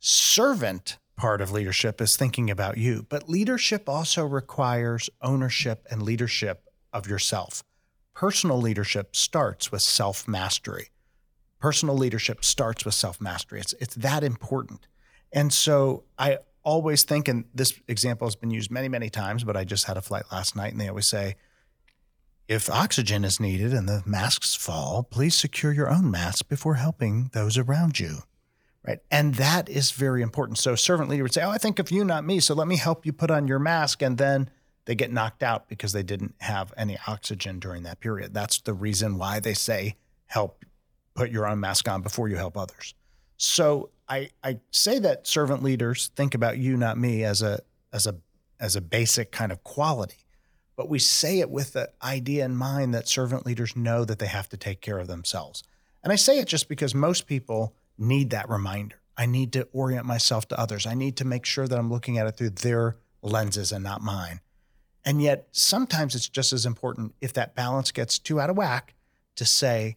Servant 0.00 0.98
part 1.16 1.40
of 1.40 1.52
leadership 1.52 2.00
is 2.00 2.16
thinking 2.16 2.50
about 2.50 2.76
you, 2.76 3.06
but 3.08 3.28
leadership 3.28 3.88
also 3.88 4.24
requires 4.24 5.10
ownership 5.22 5.86
and 5.90 6.02
leadership 6.02 6.68
of 6.92 7.06
yourself. 7.06 7.62
Personal 8.14 8.58
leadership 8.58 9.14
starts 9.14 9.70
with 9.70 9.82
self 9.82 10.26
mastery. 10.26 10.90
Personal 11.58 11.96
leadership 11.96 12.44
starts 12.44 12.84
with 12.84 12.94
self 12.94 13.20
mastery. 13.20 13.60
It's, 13.60 13.74
it's 13.74 13.94
that 13.96 14.24
important. 14.24 14.86
And 15.32 15.52
so 15.52 16.04
I 16.18 16.38
always 16.62 17.02
think, 17.02 17.28
and 17.28 17.44
this 17.54 17.78
example 17.88 18.26
has 18.26 18.36
been 18.36 18.50
used 18.50 18.70
many, 18.70 18.88
many 18.88 19.10
times, 19.10 19.44
but 19.44 19.56
I 19.56 19.64
just 19.64 19.84
had 19.84 19.96
a 19.96 20.02
flight 20.02 20.24
last 20.32 20.56
night 20.56 20.72
and 20.72 20.80
they 20.80 20.88
always 20.88 21.06
say, 21.06 21.36
if 22.46 22.70
oxygen 22.70 23.24
is 23.24 23.40
needed 23.40 23.72
and 23.72 23.88
the 23.88 24.02
masks 24.04 24.54
fall, 24.54 25.02
please 25.02 25.34
secure 25.34 25.72
your 25.72 25.90
own 25.90 26.10
mask 26.10 26.48
before 26.48 26.74
helping 26.74 27.30
those 27.32 27.56
around 27.56 27.98
you. 27.98 28.18
Right. 28.86 28.98
And 29.10 29.36
that 29.36 29.70
is 29.70 29.92
very 29.92 30.20
important. 30.20 30.58
So, 30.58 30.74
servant 30.74 31.08
leader 31.08 31.22
would 31.22 31.32
say, 31.32 31.42
Oh, 31.42 31.48
I 31.48 31.56
think 31.56 31.78
of 31.78 31.90
you, 31.90 32.04
not 32.04 32.22
me. 32.22 32.38
So, 32.38 32.54
let 32.54 32.68
me 32.68 32.76
help 32.76 33.06
you 33.06 33.14
put 33.14 33.30
on 33.30 33.48
your 33.48 33.58
mask. 33.58 34.02
And 34.02 34.18
then 34.18 34.50
they 34.86 34.94
get 34.94 35.12
knocked 35.12 35.42
out 35.42 35.68
because 35.68 35.92
they 35.92 36.02
didn't 36.02 36.34
have 36.40 36.72
any 36.76 36.98
oxygen 37.06 37.58
during 37.58 37.82
that 37.84 38.00
period. 38.00 38.34
That's 38.34 38.60
the 38.60 38.74
reason 38.74 39.18
why 39.18 39.40
they 39.40 39.54
say, 39.54 39.96
Help 40.26 40.64
put 41.14 41.30
your 41.30 41.46
own 41.46 41.60
mask 41.60 41.88
on 41.88 42.02
before 42.02 42.28
you 42.28 42.36
help 42.36 42.56
others. 42.56 42.94
So, 43.36 43.90
I, 44.08 44.30
I 44.42 44.58
say 44.70 44.98
that 44.98 45.26
servant 45.26 45.62
leaders 45.62 46.10
think 46.14 46.34
about 46.34 46.58
you, 46.58 46.76
not 46.76 46.98
me, 46.98 47.24
as 47.24 47.40
a, 47.40 47.60
as 47.92 48.06
a, 48.06 48.16
as 48.60 48.76
a 48.76 48.82
basic 48.82 49.32
kind 49.32 49.50
of 49.50 49.64
quality 49.64 50.24
but 50.76 50.88
we 50.88 50.98
say 50.98 51.40
it 51.40 51.50
with 51.50 51.72
the 51.72 51.90
idea 52.02 52.44
in 52.44 52.56
mind 52.56 52.94
that 52.94 53.08
servant 53.08 53.46
leaders 53.46 53.76
know 53.76 54.04
that 54.04 54.18
they 54.18 54.26
have 54.26 54.48
to 54.50 54.56
take 54.56 54.80
care 54.80 54.98
of 54.98 55.06
themselves. 55.06 55.62
And 56.02 56.12
I 56.12 56.16
say 56.16 56.38
it 56.38 56.48
just 56.48 56.68
because 56.68 56.94
most 56.94 57.26
people 57.26 57.74
need 57.96 58.30
that 58.30 58.48
reminder. 58.48 59.00
I 59.16 59.26
need 59.26 59.52
to 59.52 59.68
orient 59.72 60.04
myself 60.04 60.48
to 60.48 60.58
others. 60.58 60.86
I 60.86 60.94
need 60.94 61.16
to 61.18 61.24
make 61.24 61.46
sure 61.46 61.68
that 61.68 61.78
I'm 61.78 61.90
looking 61.90 62.18
at 62.18 62.26
it 62.26 62.36
through 62.36 62.50
their 62.50 62.96
lenses 63.22 63.70
and 63.70 63.84
not 63.84 64.02
mine. 64.02 64.40
And 65.04 65.20
yet, 65.20 65.48
sometimes 65.52 66.14
it's 66.14 66.28
just 66.28 66.52
as 66.52 66.64
important 66.64 67.14
if 67.20 67.32
that 67.34 67.54
balance 67.54 67.92
gets 67.92 68.18
too 68.18 68.40
out 68.40 68.50
of 68.50 68.56
whack 68.56 68.94
to 69.36 69.44
say, 69.44 69.96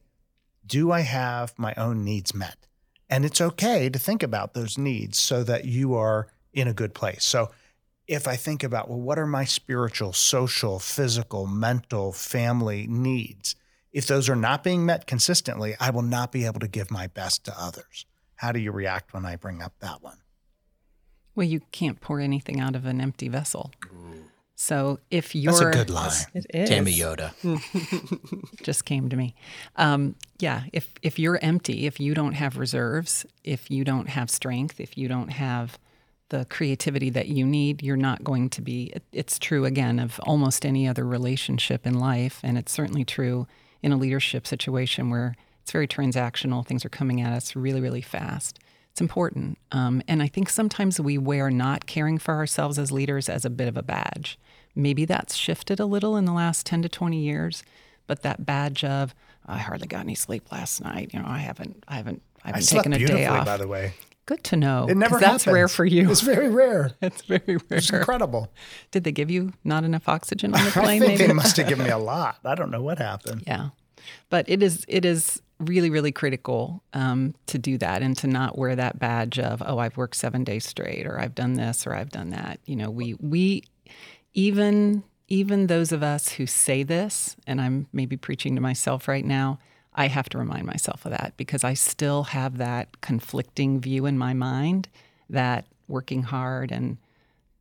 do 0.65 0.91
I 0.91 1.02
have 1.02 1.54
my 1.58 1.74
own 1.76 2.04
needs 2.04 2.34
met? 2.34 2.67
And 3.10 3.24
it's 3.24 3.39
okay 3.39 3.89
to 3.89 3.98
think 3.98 4.22
about 4.22 4.54
those 4.54 4.78
needs 4.78 5.17
so 5.17 5.43
that 5.43 5.65
you 5.65 5.96
are 5.96 6.28
in 6.54 6.67
a 6.67 6.74
good 6.74 6.93
place. 6.93 7.24
So, 7.24 7.52
if 8.06 8.28
I 8.28 8.38
think 8.38 8.63
about, 8.63 8.89
well, 8.89 9.00
what 9.00 9.20
are 9.20 9.28
my 9.28 9.43
spiritual, 9.43 10.13
social, 10.13 10.80
physical, 10.80 11.46
mental, 11.46 12.13
family 12.13 12.88
needs? 12.88 13.56
If 13.91 14.08
those 14.08 14.30
are 14.30 14.36
not 14.36 14.63
being 14.63 14.86
met 14.86 15.08
consistently, 15.08 15.76
I 15.80 15.89
will 15.89 16.04
not 16.04 16.32
be 16.32 16.46
able 16.46 16.62
to 16.62 16.70
give 16.70 16.89
my 16.89 17.08
best 17.08 17.43
to 17.46 17.60
others. 17.60 18.06
How 18.36 18.52
do 18.52 18.60
you 18.60 18.72
react 18.72 19.13
when 19.13 19.26
I 19.26 19.36
bring 19.36 19.62
up 19.62 19.74
that 19.80 20.02
one? 20.02 20.20
Well, 21.36 21.48
you 21.48 21.62
can't 21.72 22.00
pour 22.00 22.20
anything 22.20 22.60
out 22.60 22.76
of 22.76 22.86
an 22.86 23.02
empty 23.02 23.28
vessel. 23.28 23.72
So 24.60 25.00
if 25.12 25.36
you're 25.36 25.54
That's 25.54 25.62
a 25.62 25.72
good 25.72 25.89
line. 25.91 26.12
It 26.34 26.48
is. 26.52 26.67
Tammy 26.70 26.91
Yoda. 26.91 27.32
just 28.63 28.86
came 28.86 29.08
to 29.08 29.15
me. 29.15 29.36
Um, 29.76 30.15
yeah, 30.39 30.63
if 30.74 30.91
if 31.04 31.20
you're 31.20 31.38
empty, 31.43 31.86
if 31.86 32.00
you 32.00 32.15
don't 32.15 32.34
have 32.34 32.58
reserves, 32.58 33.24
if 33.43 33.70
you 33.70 33.84
don't 33.84 34.10
have 34.10 34.32
strength, 34.32 34.80
if 34.80 34.98
you 34.98 35.08
don't 35.08 35.30
have 35.30 35.78
the 36.30 36.43
creativity 36.50 37.12
that 37.12 37.28
you 37.28 37.46
need, 37.46 37.84
you're 37.84 37.96
not 37.96 38.24
going 38.24 38.50
to 38.50 38.62
be. 38.63 38.86
It, 38.96 39.04
it's 39.13 39.38
true 39.38 39.63
again 39.63 40.00
of 40.00 40.20
almost 40.24 40.65
any 40.65 40.88
other 40.88 41.06
relationship 41.06 41.86
in 41.86 42.00
life, 42.00 42.39
and 42.41 42.58
it's 42.58 42.72
certainly 42.72 43.06
true 43.06 43.46
in 43.84 43.91
a 43.91 43.96
leadership 43.98 44.48
situation 44.48 45.12
where 45.12 45.36
it's 45.62 45.72
very 45.72 45.88
transactional. 45.88 46.65
Things 46.65 46.84
are 46.84 46.89
coming 46.89 47.22
at 47.22 47.32
us 47.32 47.56
really, 47.56 47.80
really 47.80 48.02
fast. 48.02 48.58
It's 48.97 49.01
important, 49.03 49.60
um, 49.71 50.01
and 50.07 50.23
I 50.23 50.27
think 50.27 50.49
sometimes 50.49 50.99
we 50.99 51.19
wear 51.19 51.51
not 51.51 51.86
caring 51.86 52.17
for 52.17 52.33
ourselves 52.33 52.79
as 52.79 52.91
leaders 52.91 53.29
as 53.29 53.45
a 53.45 53.49
bit 53.51 53.67
of 53.67 53.77
a 53.77 53.83
badge. 53.83 54.39
Maybe 54.73 55.05
that's 55.05 55.36
shifted 55.36 55.79
a 55.79 55.86
little 55.86 56.17
in 56.17 56.25
the 56.25 56.33
last 56.33 56.65
ten 56.65 56.81
to 56.81 56.89
twenty 56.89 57.19
years, 57.19 57.62
but 58.07 58.23
that 58.23 58.43
badge 58.43 58.83
of 58.83 59.13
I 59.45 59.60
hardly 59.60 59.86
got 59.86 59.99
any 59.99 60.15
sleep 60.15 60.51
last 60.51 60.83
night. 60.83 61.12
You 61.13 61.19
know, 61.19 61.27
I 61.27 61.38
haven't, 61.38 61.83
I 61.88 61.97
haven't, 61.97 62.23
I 62.43 62.47
haven't 62.47 62.73
I 62.73 62.75
taken 62.75 62.93
a 62.93 62.97
day 62.97 63.27
off. 63.27 63.45
by 63.45 63.57
the 63.57 63.67
way. 63.67 63.93
Good 64.25 64.43
to 64.45 64.55
know. 64.57 64.88
It 64.89 64.97
never 64.97 65.19
That's 65.19 65.43
happens. 65.43 65.53
rare 65.53 65.67
for 65.67 65.86
you. 65.86 66.10
It's 66.10 66.21
very 66.21 66.49
rare. 66.49 66.89
It's 67.03 67.21
very 67.21 67.57
rare. 67.69 67.77
It's 67.77 67.91
incredible. 67.91 68.51
Did 68.89 69.03
they 69.03 69.12
give 69.12 69.29
you 69.29 69.53
not 69.63 69.83
enough 69.83 70.10
oxygen 70.10 70.55
on 70.55 70.65
the 70.65 70.71
plane? 70.81 71.03
I 71.03 71.05
think 71.05 71.19
they 71.19 71.33
must 71.33 71.55
have 71.57 71.67
given 71.67 71.86
me 71.86 71.91
a 71.91 71.97
lot. 72.13 72.39
I 72.43 72.55
don't 72.55 72.71
know 72.71 72.81
what 72.81 72.97
happened. 72.97 73.43
Yeah, 73.45 73.69
but 74.31 74.49
it 74.49 74.63
is 74.63 74.86
it 74.88 75.05
is 75.05 75.43
really 75.60 75.89
really 75.89 76.12
critical 76.12 76.84
um, 76.93 77.34
to 77.48 77.58
do 77.58 77.78
that 77.80 78.02
and 78.02 78.15
to 78.17 78.28
not 78.28 78.58
wear 78.58 78.76
that 78.76 79.00
badge 79.00 79.39
of 79.39 79.63
oh 79.65 79.80
I've 79.80 79.98
worked 79.98 80.15
seven 80.15 80.43
days 80.43 80.65
straight 80.65 81.08
or 81.08 81.20
I've 81.20 81.36
done 81.36 81.54
this 81.54 81.88
or 81.88 81.93
I've 81.96 82.12
done 82.12 82.30
that. 82.30 82.60
You 82.65 82.76
know, 82.76 82.89
we 82.89 83.15
we 83.15 83.63
even 84.34 85.04
even 85.28 85.67
those 85.67 85.91
of 85.91 86.04
us 86.04 86.30
who 86.30 86.46
say 86.46 86.84
this, 86.84 87.36
and 87.46 87.60
I'm 87.60 87.88
maybe 87.91 88.15
preaching 88.15 88.56
to 88.56 88.62
myself 88.62 89.08
right 89.08 89.26
now. 89.26 89.60
I 89.93 90.08
have 90.08 90.30
to 90.30 90.38
remind 90.38 90.65
myself 90.67 91.06
of 91.06 91.12
that 91.12 91.34
because 91.38 91.63
I 91.63 91.74
still 91.74 92.24
have 92.24 92.60
that 92.60 93.02
conflicting 93.02 93.82
view 93.82 94.06
in 94.06 94.17
my 94.17 94.34
mind 94.34 94.88
that 95.30 95.65
working 95.88 96.22
hard 96.22 96.72
and 96.72 96.98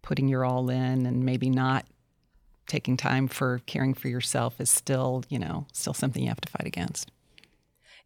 putting 0.03 0.29
your 0.29 0.45
all 0.45 0.69
in 0.69 1.07
and 1.07 1.25
maybe 1.25 1.49
not 1.49 1.87
taking 2.67 2.97
time 2.97 3.27
for 3.27 3.61
caring 3.67 3.95
for 3.95 4.09
yourself 4.09 4.61
is 4.61 4.69
still, 4.69 5.25
you 5.31 5.39
know, 5.39 5.67
still 5.73 5.95
something 5.95 6.23
you 6.23 6.29
have 6.29 6.41
to 6.43 6.51
fight 6.51 6.67
against. 6.67 7.11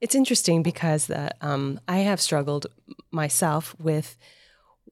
It's 0.00 0.14
interesting 0.14 0.62
because 0.62 1.06
the, 1.06 1.30
um, 1.40 1.78
I 1.86 1.98
have 1.98 2.20
struggled 2.20 2.66
myself 3.10 3.74
with 3.78 4.16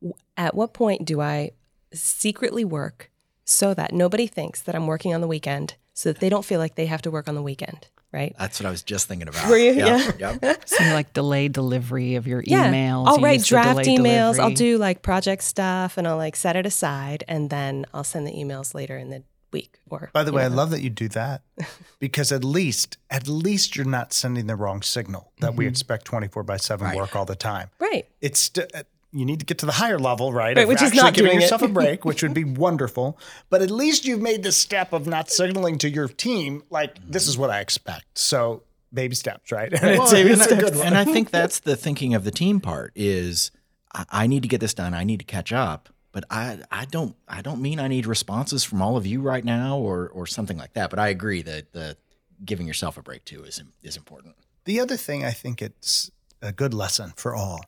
w- 0.01 0.15
at 0.37 0.55
what 0.55 0.73
point 0.75 1.05
do 1.05 1.21
I 1.21 1.53
secretly 1.93 2.65
work 2.65 3.11
so 3.45 3.73
that 3.75 3.93
nobody 3.93 4.27
thinks 4.27 4.61
that 4.63 4.75
I'm 4.75 4.87
working 4.87 5.15
on 5.15 5.21
the 5.21 5.27
weekend 5.29 5.77
so 5.95 6.13
that 6.13 6.21
they 6.21 6.29
don't 6.29 6.45
feel 6.45 6.59
like 6.59 6.75
they 6.75 6.87
have 6.87 7.03
to 7.03 7.11
work 7.11 7.27
on 7.29 7.35
the 7.35 7.43
weekend, 7.43 7.89
right? 8.13 8.35
That's 8.39 8.61
what 8.61 8.67
I 8.67 8.71
was 8.71 8.83
just 8.83 9.09
thinking 9.09 9.27
about. 9.29 9.49
Were 9.49 9.57
you? 9.57 9.73
Yep, 9.73 10.19
Yeah. 10.21 10.33
Yep. 10.43 10.63
So 10.69 10.85
like 10.93 11.13
delayed 11.15 11.53
delivery 11.55 12.17
of 12.17 12.27
your 12.27 12.43
Yeah. 12.47 12.71
emails. 12.71 13.07
I'll 13.07 13.19
you 13.19 13.25
write 13.25 13.43
draft 13.45 13.85
delayed 13.85 13.99
emails. 13.99 14.39
I'll 14.39 14.51
do 14.51 14.77
like 14.77 15.01
project 15.03 15.43
stuff 15.43 15.97
and 15.97 16.07
I'll 16.07 16.19
like 16.19 16.37
set 16.37 16.55
it 16.55 16.67
aside 16.67 17.25
and 17.27 17.49
then 17.49 17.87
I'll 17.95 18.05
send 18.05 18.27
the 18.27 18.33
emails 18.33 18.75
later 18.75 18.99
in 18.99 19.09
the 19.11 19.23
week 19.53 19.79
or 19.89 20.11
By 20.13 20.25
the 20.25 20.31
you 20.31 20.37
way, 20.37 20.45
I 20.45 20.49
love 20.49 20.71
that 20.71 20.81
you 20.83 20.91
do 20.91 21.09
that 21.09 21.43
because 22.01 22.33
at 22.33 22.45
least, 22.45 22.99
at 23.11 23.29
least 23.29 23.77
you're 23.77 23.87
not 23.87 24.13
sending 24.13 24.47
the 24.47 24.57
wrong 24.57 24.83
signal 24.83 25.33
that 25.41 25.55
we 25.55 25.67
expect 25.67 26.05
24 26.05 26.43
by 26.43 26.57
7 26.57 26.87
Right. 26.87 26.97
work 26.97 27.17
all 27.17 27.25
the 27.25 27.37
time. 27.37 27.71
Right. 27.79 28.07
It's 28.21 28.41
st- 28.41 28.71
uh, 28.75 28.83
you 29.11 29.25
need 29.25 29.41
to 29.41 29.47
get 29.47 29.57
to 29.59 29.67
the 29.67 29.73
higher 29.73 29.99
level, 29.99 30.33
right? 30.35 30.55
Right, 30.55 30.63
of 30.65 30.69
which 30.69 30.83
is 30.83 30.89
actually 30.91 31.03
not 31.03 31.15
giving 31.15 31.31
doing 31.31 31.39
it. 31.39 31.43
yourself 31.45 31.63
a 31.63 31.69
break, 31.69 32.05
which 32.05 32.23
would 32.23 32.35
be 32.35 32.45
wonderful. 32.67 33.19
But 33.49 33.63
at 33.63 33.71
least 33.71 34.05
you've 34.05 34.21
made 34.21 34.43
the 34.43 34.53
step 34.53 34.93
of 34.93 35.07
not 35.07 35.31
signaling 35.31 35.79
to 35.79 35.89
your 35.89 36.09
team 36.09 36.63
like 36.69 36.99
this 37.07 37.27
is 37.27 37.39
what 37.39 37.49
I 37.49 37.61
expect. 37.61 38.05
So 38.19 38.65
baby 38.93 39.15
steps, 39.15 39.51
right? 39.51 39.73
And 39.73 39.91
it's, 39.93 40.13
Well, 40.13 40.15
it's 40.15 40.43
and, 40.43 40.53
a 40.53 40.57
I, 40.57 40.61
good 40.61 40.77
one. 40.77 40.87
and 40.89 40.97
I 40.99 41.05
think 41.05 41.31
that's 41.31 41.61
the 41.61 41.75
thinking 41.77 42.15
of 42.15 42.25
the 42.25 42.31
team 42.31 42.61
part 42.61 42.93
is 42.95 43.51
I, 43.95 44.05
I 44.11 44.27
need 44.27 44.43
to 44.43 44.49
get 44.49 44.61
this 44.61 44.75
done. 44.75 44.93
I 44.93 45.05
need 45.05 45.21
to 45.21 45.27
catch 45.27 45.53
up. 45.55 45.89
But 46.19 46.25
I, 46.33 46.59
I 46.73 46.85
don't 46.85 47.15
I 47.29 47.43
don't 47.43 47.63
mean 47.63 47.79
I 47.79 47.87
need 47.87 48.05
responses 48.05 48.65
from 48.65 48.83
all 48.83 48.97
of 48.97 49.07
you 49.07 49.21
right 49.21 49.45
now 49.45 49.79
or 49.79 50.09
or 50.09 50.27
something 50.27 50.59
like 50.59 50.73
that. 50.73 50.91
But 50.91 50.99
I 50.99 51.11
agree 51.11 51.43
that 51.43 51.73
the 51.73 51.97
giving 52.45 52.67
yourself 52.67 52.99
a 52.99 53.03
break 53.03 53.25
too 53.25 53.45
is 53.45 53.63
is 53.85 53.97
important. 53.97 54.35
The 54.65 54.81
other 54.81 54.97
thing 54.97 55.25
I 55.25 55.31
think 55.31 55.63
it's 55.63 56.11
a 56.43 56.51
good 56.51 56.75
lesson 56.75 57.13
for 57.15 57.37
all. 57.37 57.61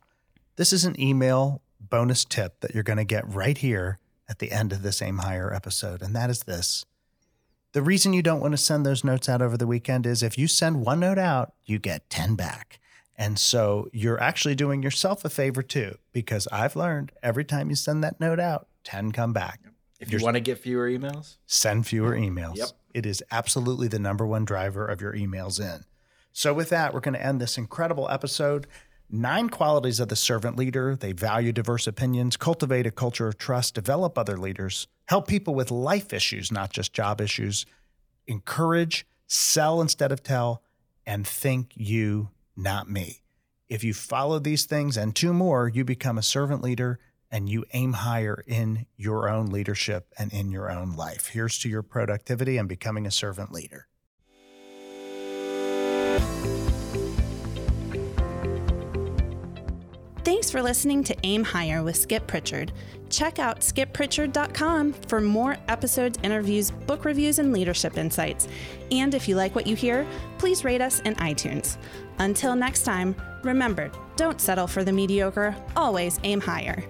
This 0.57 0.73
is 0.73 0.85
an 0.85 1.01
email 1.01 1.63
bonus 1.79 2.25
tip 2.25 2.59
that 2.59 2.75
you're 2.75 2.83
going 2.83 2.97
to 2.97 3.05
get 3.05 3.33
right 3.33 3.57
here 3.57 4.01
at 4.29 4.41
the 4.41 4.51
end 4.51 4.73
of 4.73 4.83
this 4.83 5.01
Aim 5.01 5.19
Higher 5.19 5.55
episode. 5.55 6.03
And 6.03 6.17
that 6.17 6.29
is 6.29 6.41
this. 6.41 6.85
The 7.71 7.83
reason 7.83 8.13
you 8.13 8.23
don't 8.23 8.41
want 8.41 8.53
to 8.53 8.59
send 8.59 8.85
those 8.85 9.05
notes 9.05 9.29
out 9.29 9.43
over 9.43 9.57
the 9.57 9.67
weekend 9.69 10.07
is 10.07 10.25
if 10.25 10.37
you 10.37 10.49
send 10.49 10.85
one 10.85 10.99
note 10.99 11.19
out, 11.19 11.53
you 11.65 11.79
get 11.79 12.11
10 12.11 12.35
back. 12.35 12.80
And 13.21 13.39
so 13.39 13.87
you're 13.93 14.19
actually 14.19 14.55
doing 14.55 14.83
yourself 14.83 15.27
a 15.27 15.31
favor 15.31 15.63
too, 15.63 15.99
because 16.11 16.49
I've 16.51 16.75
learned 16.75 17.13
every 17.23 17.45
time 17.45 17.69
you 17.69 17.77
send 17.77 18.03
that 18.03 18.19
note 18.19 18.41
out, 18.41 18.67
10 18.85 19.13
come 19.13 19.35
back. 19.35 19.61
If 20.01 20.11
you 20.11 20.21
want 20.21 20.37
to 20.37 20.41
get 20.41 20.59
fewer 20.59 20.89
emails, 20.89 21.37
Send 21.47 21.87
fewer 21.87 22.17
emails. 22.17 22.57
Yep. 22.57 22.69
It 22.95 23.05
is 23.05 23.23
absolutely 23.31 23.89
the 23.89 23.99
number 23.99 24.27
one 24.27 24.47
driver 24.47 24.87
of 24.87 25.03
your 25.03 25.13
emails 25.13 25.61
in. 25.61 25.85
So, 26.33 26.55
with 26.55 26.71
that, 26.71 26.95
we're 26.95 27.01
going 27.01 27.15
to 27.15 27.23
end 27.23 27.43
this 27.43 27.59
incredible 27.59 28.09
episode. 28.09 28.67
Nine 29.11 29.51
qualities 29.51 30.01
of 30.01 30.09
the 30.09 30.17
servant 30.17 30.57
leader. 30.57 30.97
They 30.97 31.13
value 31.13 31.53
diverse 31.53 31.87
opinions, 31.87 32.39
cultivate 32.39 32.87
a 32.87 32.91
culture 32.91 33.29
of 33.29 33.37
trust, 33.37 33.75
develop 33.75 34.17
other 34.17 34.39
leaders, 34.39 34.87
help 35.09 35.29
people 35.29 35.55
with 35.55 35.71
life 35.71 36.15
issues, 36.15 36.51
not 36.51 36.73
just 36.73 36.95
job 36.95 37.21
issues, 37.21 37.67
encourage, 38.27 39.07
sell 39.27 39.83
instead 39.83 40.11
of 40.11 40.23
tell, 40.23 40.63
and 41.05 41.27
think 41.27 41.73
you, 41.75 42.31
not 42.57 42.91
me. 42.91 43.23
If 43.69 43.85
you 43.85 43.95
follow 43.95 44.39
these 44.39 44.65
things 44.65 44.97
and 44.97 45.15
two 45.15 45.33
more, 45.33 45.69
you 45.69 45.85
become 45.85 46.19
a 46.19 46.23
servant 46.23 46.63
leader 46.63 46.99
and 47.31 47.49
you 47.49 47.65
aim 47.73 47.93
higher 47.93 48.43
in 48.47 48.87
your 48.97 49.29
own 49.29 49.47
leadership 49.47 50.13
and 50.19 50.33
in 50.33 50.51
your 50.51 50.71
own 50.71 50.97
life. 50.97 51.29
Here's 51.29 51.59
to 51.61 51.69
your 51.69 51.83
productivity 51.83 52.57
and 52.57 52.69
becoming 52.69 53.07
a 53.07 53.11
servant 53.11 53.53
leader. 53.53 53.87
Thanks 60.23 60.51
for 60.51 60.63
listening 60.63 61.03
to 61.05 61.17
Aim 61.23 61.45
Higher 61.45 61.83
with 61.83 61.97
Skip 61.97 62.27
Prichard. 62.27 62.73
Check 63.09 63.39
out 63.39 63.61
skipprichard.com 63.61 64.93
for 64.93 65.21
more 65.21 65.57
episodes, 65.69 66.19
interviews, 66.23 66.71
book 66.71 67.05
reviews, 67.05 67.39
and 67.39 67.53
leadership 67.53 67.97
insights. 67.97 68.47
And 68.91 69.15
if 69.15 69.29
you 69.29 69.35
like 69.35 69.55
what 69.55 69.67
you 69.67 69.75
hear, 69.75 70.07
please 70.39 70.65
rate 70.65 70.81
us 70.81 71.01
in 71.01 71.15
iTunes. 71.17 71.79
Until 72.21 72.55
next 72.55 72.83
time, 72.83 73.17
remember 73.43 73.91
don't 74.17 74.43
settle 74.43 74.67
for 74.67 74.85
the 74.85 74.93
mediocre, 74.93 75.57
always 75.75 76.21
aim 76.23 76.39
higher. 76.39 76.85